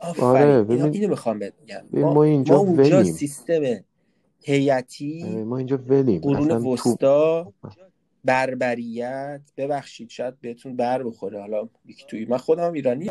[0.00, 0.24] آفرین.
[0.24, 1.82] آره، ببین- اینو می‌خوام بهت بگم.
[1.92, 3.12] ما, ما اینجا ما اونجا ولیم.
[3.12, 3.62] سیستم
[4.42, 6.20] هیئتی ما اینجا ولیم.
[6.20, 7.52] قرون وسطا
[8.24, 9.40] بربریت.
[9.56, 11.40] ببخشید شاید بهتون بر بخوره.
[11.40, 13.10] حالا یکی توی من خودم ایرانی.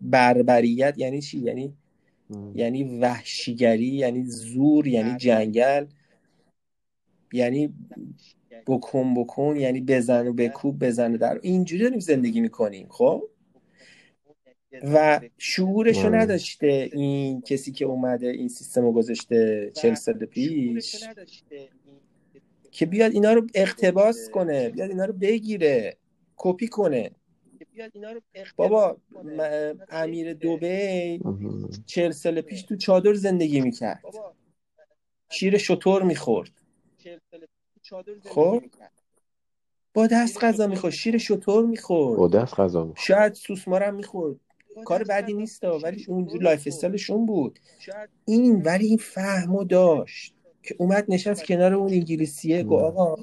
[0.00, 1.74] بربریت یعنی چی؟ یعنی
[2.54, 5.86] یعنی وحشیگری یعنی زور یعنی جنگل.
[7.32, 7.74] یعنی
[8.66, 13.28] بکن بکن یعنی بزن و بکوب بزن و در اینجوری داریم زندگی می‌کنیم خب؟
[14.82, 16.18] و شعورشو آره.
[16.18, 21.04] نداشته این کسی که اومده این سیستم رو گذاشته چل سال پیش.
[22.70, 25.96] که بیاد اینا رو اقتباس کنه بیاد اینا رو بگیره
[26.36, 27.10] کپی کنه.
[28.56, 28.96] بابا
[29.88, 31.20] امیر دوبی
[31.86, 34.02] چهل سال پیش تو چادر زندگی می‌کرد.
[35.30, 36.50] شیر شتر می‌خورد.
[38.24, 38.62] خب.
[39.94, 42.18] با دست غذا می‌خورد شیر شتر می‌خورد.
[42.18, 43.06] با دست غذا می‌خوره.
[43.06, 44.36] شاید سوسمارم می‌خورد.
[44.84, 47.58] کار بدی نیست ولی اونجور lifestyle شون بود.
[48.24, 53.16] این ولی این فهمو داشت که اومد نشست کنار اون انگلیسیه گفت آقا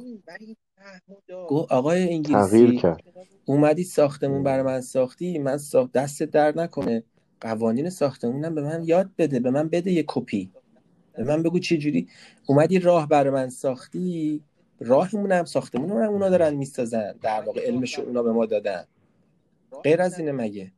[1.47, 3.03] گو آقای تغییر انگلیسی کرد.
[3.45, 7.03] اومدی ساختمون برای من ساختی من ساخت دست در نکنه.
[7.41, 10.51] قوانین ساختمونم به من یاد بده به من بده یه کپی.
[11.17, 12.07] به من بگو چه جوری.
[12.47, 14.43] اومدی راه برای من ساختی؟
[14.85, 17.15] راهمون هم ساختمون هم اونا دارن می‌سازن.
[17.21, 18.83] در واقع علمشو اونا به ما دادن.
[19.83, 20.71] غیر از اینه مگه.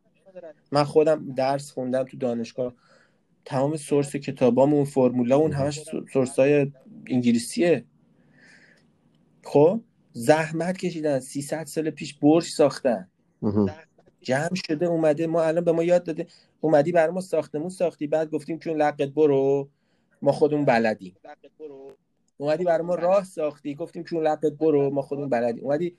[0.72, 2.74] من خودم درس خوندم تو دانشگاه.
[3.46, 5.84] تمام سورس کتابامون فرمولا اون همش
[6.14, 6.72] سورس های
[7.08, 7.86] انگلیسیه.
[9.44, 9.82] خب
[10.14, 11.20] زحمت کشیدن.
[11.20, 13.10] 300 سال پیش برج ساختن.
[14.22, 15.28] جمع شده اومده.
[15.28, 16.28] ما الان به ما یاد داده.
[16.62, 18.08] اومدی برای ما ساختمون ساختی.
[18.08, 19.70] بعد گفتیم چون لقت برو.
[20.22, 21.16] ما خودمون بلدیم.
[22.38, 25.64] اومدی برای ما راه ساختی گفتیم چون لقت برو ما خودمون بلدیم.
[25.64, 25.96] اومدی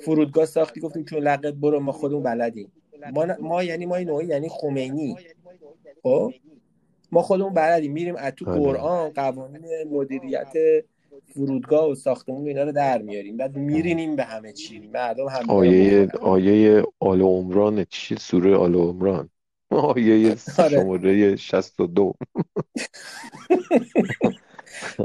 [0.00, 2.72] فرودگاه ساختی گفتیم چون لقت برو ما خودمون بلدیم.
[3.14, 5.16] ما, ن- ما یعنی ما این نوعی یعنی خمینی.
[6.02, 6.32] خب؟
[7.12, 7.92] ما خودمون بلدیم.
[7.92, 8.44] میریم از تو.
[8.44, 10.52] قرآن قوانین مدیریت
[11.34, 13.36] فرودگاه و ساختمون و اینا رو در میاریم.
[13.36, 14.90] بعد میرینیم به همه چی.
[14.94, 19.30] مردم هم آیه آیه آل عمران چی؟ سوره آل عمران.
[19.70, 20.68] آیه آره.
[20.68, 22.14] شماره 62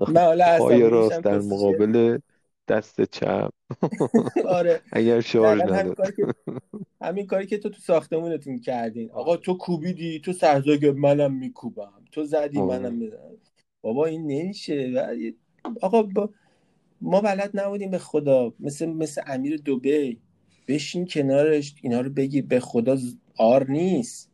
[0.08, 2.18] من حالا پای راست در مقابل
[2.68, 3.50] دست چپ.
[4.48, 4.82] آره.
[4.92, 6.26] اگر شارژ همین کاری که
[7.02, 9.12] همین کاری که تو تو ساختمونتون کردین.
[9.12, 11.92] آقا تو کوبیدی تو سرزاگ منم میکوبم.
[12.12, 12.68] تو زدی آه.
[12.68, 13.38] منم می‌زنم
[13.82, 15.06] بابا این نمیشه.
[15.82, 16.30] آقا با...
[17.02, 18.54] ما بلد نبودیم به خدا.
[18.60, 20.20] مثل مثل امیر دوبی.
[20.68, 22.98] بشین کنارش اینا رو بگی به خدا
[23.38, 24.33] آر نیست.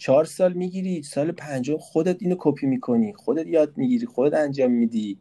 [0.00, 5.18] چهار سال می‌گیری سال پنجم خودت اینو کپی می‌کنی خودت یاد می‌گیری خودت انجام میدی.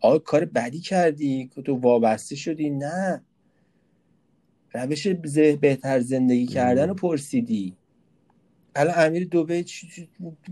[0.00, 2.70] آقا کار بدی کردی که تو وابسته شدی.
[2.70, 3.24] نه.
[4.74, 5.06] روش
[5.60, 7.76] بهتر زندگی کردن رو پرسیدی.
[8.74, 9.64] الان امیر دوبه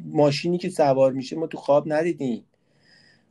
[0.04, 2.44] ماشینی که سوار میشه ما تو خواب ندیدیم.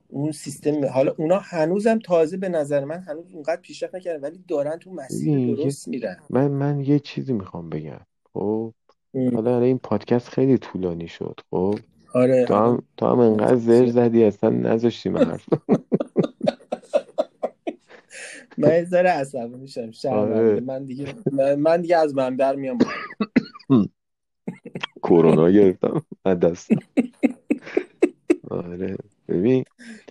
[0.08, 4.78] اون سیستم حالا اونا هنوزم تازه به نظر من هنوز اونقدر پیشرفت نکردن ولی دارن
[4.78, 6.18] تو مسیر درست میرن.
[6.30, 8.02] من من یه چیزی می‌خوام بگم.
[8.34, 8.74] خب؟
[9.14, 9.36] ام.
[9.36, 11.76] حالا الان این پادکست خیلی طولانی شد خب؟
[12.14, 15.46] آره تو هم تو هم انقدر زر زدی اصلا نذاشتی من حرف.
[18.58, 20.60] من یه ذره عصبی میشم آره.
[20.60, 22.78] من دیگه من, من دیگه از منبر میام.
[25.04, 26.76] کرونا گرفتم از دستم
[28.50, 28.98] آره.
[29.28, 29.66] ببین.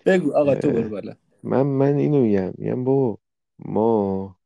[0.06, 0.70] بگو آقا تو.
[0.70, 1.14] برو بالا.
[1.42, 2.52] من من اینو میگم.
[2.58, 3.18] میگم بابا
[3.58, 4.36] ما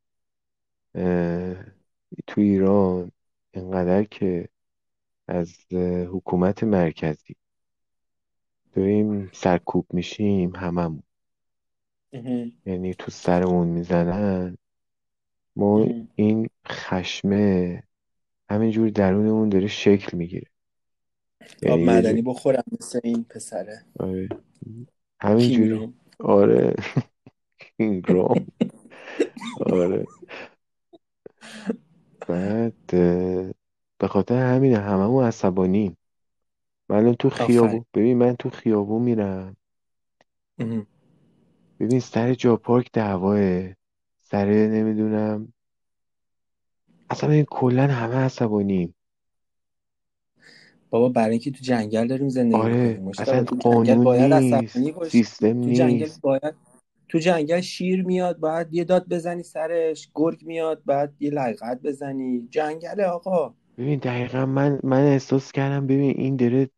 [2.27, 3.11] تو ایران
[3.51, 4.49] اینقدر که
[5.27, 5.57] از
[6.11, 7.35] حکومت مرکزی
[8.73, 11.03] داریم سرکوب میشیم هممون.
[12.65, 14.57] یعنی تو سرمون می‌زنن.
[15.55, 15.87] ما.
[16.15, 17.83] این خشمه
[18.49, 20.47] همینجور درونمون داره شکل می‌گیره.
[21.41, 23.85] آب یعنی یه معدنی بخورم مثل این پسره.
[23.99, 24.29] آره.
[25.21, 25.93] همینجوری.
[26.19, 26.75] آره.
[27.77, 28.47] کینگرام
[29.59, 30.05] آره.
[32.27, 33.51] بعد اه،
[33.99, 35.97] به خاطر همین هممون عصبانیم.
[36.89, 37.47] من الان تو آفرین.
[37.47, 39.55] خیابون ببین من تو خیابون میرم.
[41.79, 43.73] ببین سر جا پارک دعواه.
[44.21, 45.53] سر نمی‌دونم.
[47.09, 48.95] اصلا این کلا همه عصبانیم.
[50.89, 54.87] بابا برای اینکه تو جنگل داریم زندگی آره اصلا تو جنگل قانون باید عصبانی نیست.
[54.91, 55.11] باشی.
[55.11, 56.21] سیستم تو جنگل نیست.
[56.21, 56.55] باید
[57.09, 62.47] تو جنگل شیر میاد باید یه داد بزنی سرش گرگ میاد باید یه لغت بزنی.
[62.51, 63.53] جنگل آقا.
[63.77, 66.69] ببین دقیقا من من احساس کردم ببین این داره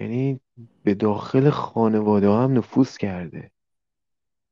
[0.00, 0.40] یعنی
[0.82, 3.50] به داخل خانواده هم نفوذ کرده.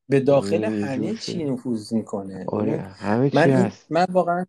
[0.09, 1.43] به داخل یعنی همه چی.
[1.43, 2.45] نفوذ می‌کنه.
[2.47, 3.91] آره همه چی من هست.
[3.91, 4.45] من واقعا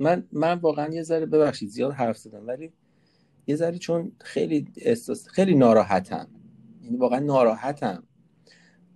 [0.00, 2.72] من من واقعا یه ذره ببخشید زیاد حرف زدم ولی
[3.46, 6.28] یه ذره چون خیلی احساس خیلی ناراحتم.
[6.82, 8.02] یعنی واقعا ناراحتم.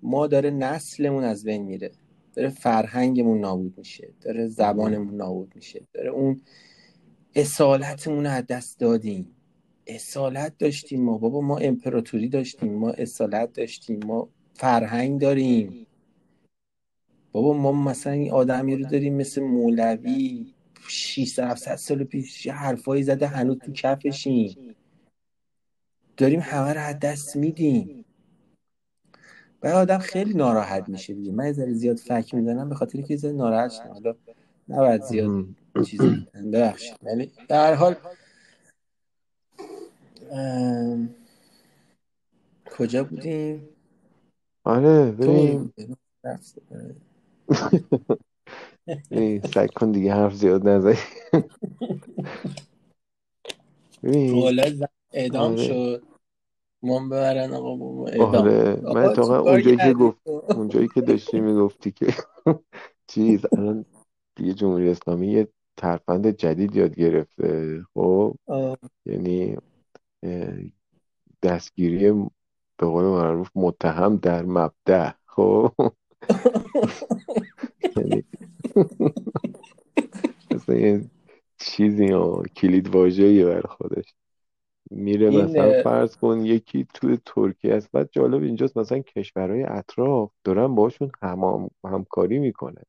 [0.04, 1.92] ما داره نسلمون از بین میره.
[2.34, 4.08] داره فرهنگمون نابود میشه.
[4.20, 5.86] داره زبانمون نابود میشه.
[5.92, 6.40] داره اون
[7.34, 9.36] اصالتمون از دست دادیم.
[9.86, 11.18] اصالت داشتیم ما.
[11.18, 12.74] بابا ما امپراتوری داشتیم.
[12.74, 14.00] ما اصالت داشتیم.
[14.06, 15.86] ما فرهنگ داریم.
[17.32, 20.54] بابا ما مثلا این آدمی رو داریم مثل مولوی.
[20.88, 24.74] 600 700 سال پیش حرفایی زده هنوز تو کفشیم.
[26.16, 28.03] داریم همه رو از دست میدیم.
[29.64, 31.32] و آدم خیلی ناراحت میشه دیگه.
[31.32, 33.92] من ذره زیاد فکر می‌زنم به خاطر که ذره ناراحت شدم.
[33.92, 34.14] حالا
[34.68, 35.46] نباید زیاد
[35.86, 36.50] چیز بگم.
[36.50, 36.96] ببخشید.
[37.02, 37.96] ولی در هر حال
[40.30, 41.14] ام،
[42.78, 43.68] کجا بودیم؟
[44.64, 45.12] آره.
[45.12, 45.72] ببین.
[49.54, 50.96] سعی کن دیگه حرف زیاد نزنی.
[54.02, 54.58] ببین.
[55.12, 55.66] اعدام آره.
[55.66, 56.02] شد.
[56.84, 61.90] مام ببرن آقا بابا اعدام آره من اتفاقا اونجایی که؟ گفت اونجایی که داشتی می‌گفتی
[61.92, 62.06] که
[63.12, 63.84] چیز الان
[64.36, 67.82] دیگه جمهوری اسلامی یه ترفند جدید یاد گرفته.
[67.94, 68.78] خب آه.
[69.06, 69.56] یعنی
[71.42, 72.12] دستگیری
[72.76, 75.72] به قول معروف متهم در مبدع خب؟
[77.96, 78.24] یعنی
[80.50, 81.04] مثلا یه
[81.58, 82.08] چیزی
[82.56, 84.14] کلید واژه‌ای برای خودش.
[84.94, 90.30] میره این، مثلا فرض کن یکی توی ترکیه است بعد جالب اینجاست مثلا کشورهای اطراف
[90.44, 92.82] دارن باشون همام همکاری می‌کنه.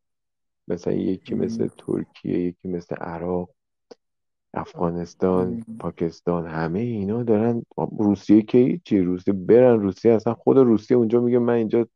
[0.68, 3.50] مثلا یکی مثل ترکیه یکی مثل عراق
[4.54, 5.66] افغانستان.
[5.80, 7.64] پاکستان همه اینا دارن.
[8.00, 11.88] روسیه که هیچی روسیه برن روسیه اصلا خود روسیه اونجا میگه من اینجا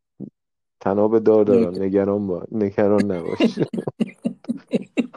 [0.79, 3.59] تناب دار دارم نگران با نگران نباش.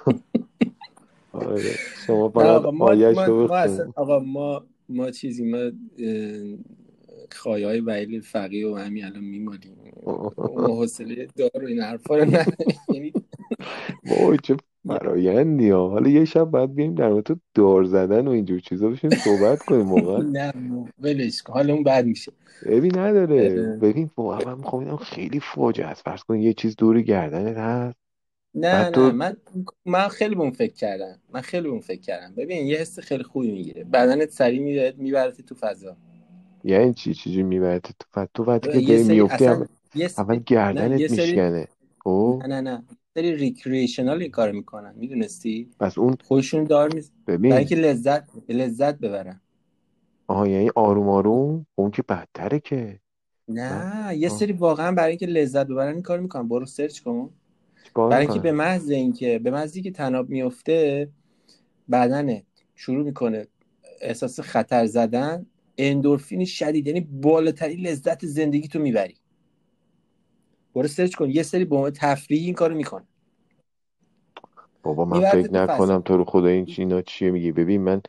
[1.32, 1.70] آره.
[2.06, 5.70] شما فقط آقا ما ما, ما اصلا آقا ما ما چیزی ما
[7.32, 9.76] خواهی های وعیل فقیه و همین الان میمالیم.
[10.56, 12.46] ما حوصله دار و این حرفا رو نه.
[12.94, 13.12] یعنی
[14.06, 14.56] وای چه
[14.86, 15.88] فرایندی ها.
[15.88, 19.92] حالا یه شب باید بیایم در مورد دار زدن و اینجور چیزا بشیم صحبت کنیم
[19.92, 20.22] واقعا.
[20.38, 20.52] نه
[20.98, 21.52] ولش کن.
[21.52, 22.32] حالا اون بد میشه.
[22.66, 23.48] ببین نداره.
[23.82, 26.02] ببین واقعا من می‌خوام خیلی فوجه است.
[26.04, 28.01] فرض کن یه چیز دوری گردنت هست.
[28.54, 29.36] نه بعد نه تو من
[29.84, 32.98] من خیلی به اون فکر کردم من خیلی به اون فکر کردم ببین یه حس
[32.98, 33.84] خیلی خوبی می‌گیره.
[33.84, 35.96] بدنت سریع میره میبرت تو فضا.
[36.64, 39.66] یعنی چی چیزی می‌برد تو فت تو وقتی که یه داری سری میفتی اصلا اول,
[39.94, 41.68] یه سری گردنت یه سری میشکنه.
[42.04, 42.84] خب نه نه نه.
[42.90, 44.94] یه سری ریکریشنال کار می‌کنن.
[44.96, 49.40] می‌دونستی؟ پس اون خودشون دار میز برای ببین اینکه لذت لذت ببرن.
[50.26, 53.00] آها یعنی آروم آروم؟ اون که بدتره که.
[53.48, 54.36] نه یه آه.
[54.36, 56.48] سری واقعا برای اینکه لذت ببرن این کار می‌کنن.
[56.48, 57.30] برو سرچ کن.
[57.92, 61.08] چیکار برای اینکه به محض اینکه به محض اینکه تناب میفته
[61.90, 63.46] بدنت شروع می‌کنه
[64.00, 65.46] احساس خطر زدن
[65.78, 69.16] اندورفین شدید یعنی بالاترین لذت زندگی تو می‌بری.
[70.74, 73.04] برو سرچ کن یه سری به عنوان تفریحی این کارو می‌کنه.
[74.82, 78.02] بابا من فکر نکنم تو رو خدا این چینا چیه میگی ببین من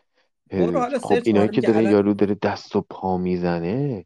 [1.01, 4.05] خب اینایی که داره یارو داره دست و پا می‌زنه.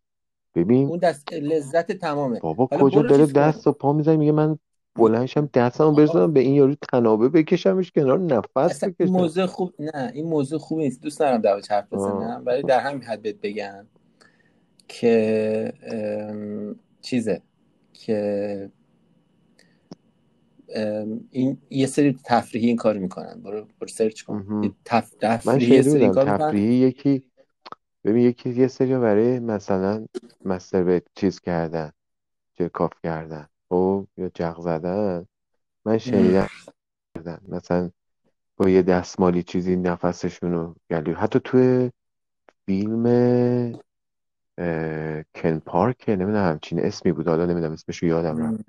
[0.55, 0.88] ببین.
[0.88, 2.39] اون دست لذت تمامه.
[2.39, 4.59] بابا کجا داره دست و پا می‌زنه؟ میگه من
[4.98, 9.12] بلنشم دستمو برسونم به این یارو تنابه بکشمش کنار نفس بکشم.
[9.12, 11.02] موضوع خوب نه این موضوع خوب نیست.
[11.02, 11.93] دوست ندارم در حرف.
[11.93, 13.86] بزنم ولی در همین حد بهت بگم
[14.88, 17.41] که ام، چیزه
[17.93, 18.70] که
[20.76, 23.41] ام، این یه سری تفریحی این کارو می‌کنن.
[23.43, 24.76] برو برو سرچ کن.
[24.86, 25.14] تف...
[25.22, 26.38] تفریحی یه سری کار می‌کنن.
[26.38, 27.24] تفریحی یکی
[28.04, 30.06] ببین یکی یه سری برای مثلا
[30.45, 31.91] مستر چیز کردن
[32.54, 33.48] جرکاف کردن.
[33.70, 35.26] خب یا جغ زدن.
[35.86, 36.47] من شنیدم
[37.47, 37.91] مثلا
[38.57, 41.91] با یه دستمالی چیزی نفسشون رو گلو حتی توی
[42.65, 43.05] فیلم
[44.57, 47.28] اه، کن پارک نمی‌دونم همچین اسمی بود.
[47.28, 48.65] حالا نمی‌دونم اسمش رو یادم رفت.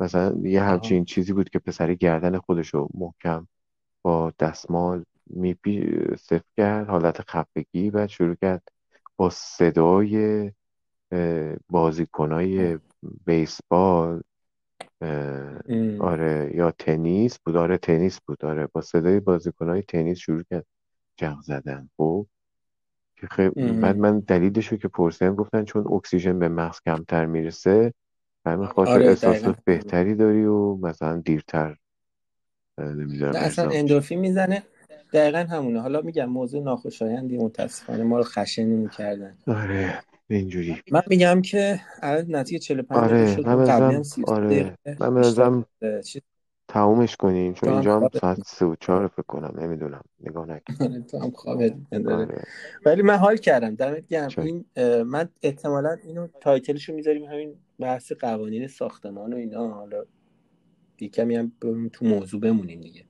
[0.00, 0.62] مثلا یه.
[0.62, 3.46] همچین چیزی بود که پسری گردن خودش رو محکم
[4.02, 6.88] با دستمال میپی صفر کرد.
[6.88, 8.62] حالت خفگی بعد شروع کرد
[9.16, 10.52] با صدای
[11.68, 12.78] بازیکنای
[13.24, 14.22] بیسبال
[15.00, 16.00] ام.
[16.00, 20.66] آره یا تنیس بود آره تنیس بود آره با صدای بازیکنای تنیس شروع کرد
[21.16, 22.26] جغ زدن خب.
[23.16, 23.80] که خیلی ام.
[23.80, 27.94] بعد من دلیلش رو که پرسیدم گفتن چون اکسیژن به مغز کمتر می‌رسه
[28.46, 31.76] همین خاطر آره احساس بهتری داری و مثلا دیرتر
[32.78, 34.62] نمی‌دونم اصلا اندورفین می‌زنه.
[35.12, 35.80] دقیقا همونه.
[35.80, 39.36] حالا میگم موضوع ناخوشایندی متاسفانه ما رو خشن می‌کردن.
[39.46, 40.02] آره.
[40.36, 40.76] اینجوری.
[40.92, 45.66] من میگم که الان نزدیک 45 دقیقه آره شد من 30 آره من بنظرم
[46.68, 51.18] تمومش کنیم چون اینجا هم ساعت سه و چهار فکر کنم نمی‌دونم نگاه نکردم تو
[51.18, 51.74] هم خوابت
[52.06, 52.42] آره.
[52.86, 54.30] ولی من حال کردم دمت گرم.
[54.36, 54.64] این
[55.02, 59.68] من احتمالا اینو تایتلشو می‌ذاریم همین بحث قوانین ساختمان و اینا.
[59.68, 60.04] حالا
[61.00, 61.52] یه کمی هم
[61.92, 63.04] تو موضوع بمونیم دیگه.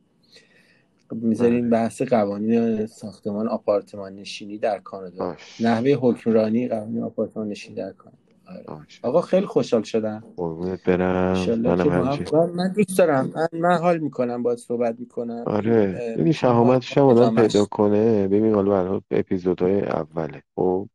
[1.14, 1.70] می‌ذاریم آره.
[1.70, 5.24] بحث قوانین ساختمان آپارتمان نشینی در کانادا.
[5.24, 5.60] باش.
[5.60, 8.22] نحوه حکمرانی قوانین آپارتمان نشینی در کانادا.
[8.46, 8.86] آره.
[9.02, 10.24] آقا خیلی خوشحال شدم.
[10.36, 11.32] قربونت برم.
[11.48, 13.32] منم همچنین من دوست دارم.
[13.36, 15.44] من, من حال می‌کنم باید صحبت می‌کنم.
[15.46, 16.14] آره.
[16.18, 18.28] ببین شهامتش هم آدم پیدا کنه.
[18.28, 20.42] ببین حالا برای اپیزودهای اوله.
[20.56, 20.88] خب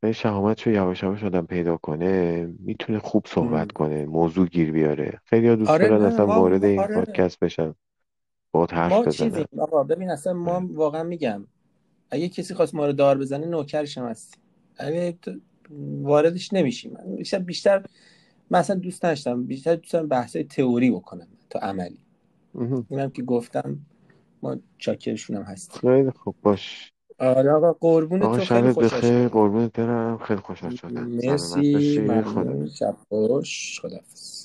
[0.00, 3.68] به شهامتش رو یواش یواش آدم پیدا کنه می‌تونه خوب صحبت ام.
[3.68, 5.20] کنه موضوع گیر بیاره.
[5.24, 6.94] خیلی ها دوست آره دارن اصلا وارد این آره.
[6.94, 7.74] پادکست بشن.
[8.56, 11.46] باهات حرف ما بزنن چیزیم؟ آقا ببین اصلا ما واقعا میگم.
[12.10, 14.40] اگه کسی خواست ما رو دار بزنه نوکرش هم هستیم
[14.76, 15.18] اگه
[16.02, 16.98] واردش نمیشیم.
[17.16, 17.84] بیشتر بیشتر
[18.50, 19.44] من اصلا دوست نداشتم.
[19.44, 22.00] بیشتر دوست دارم بحثای تئوری بکنم تا عملی.
[22.88, 23.78] اینم که گفتم
[24.42, 25.80] ما چاکرشون هم هستیم.
[25.80, 26.92] خیلی خوب باش.
[27.18, 28.32] آره آقا قربون تو.
[28.32, 28.88] خیلی بخیر.
[28.88, 29.28] شدم.
[29.28, 30.18] قربونت برم.
[30.18, 31.08] خیلی خوشحال شدم.
[31.08, 31.98] مرسی.
[31.98, 32.68] ممنون.
[32.68, 33.80] شب خوش.
[33.80, 34.35] خداحافظ.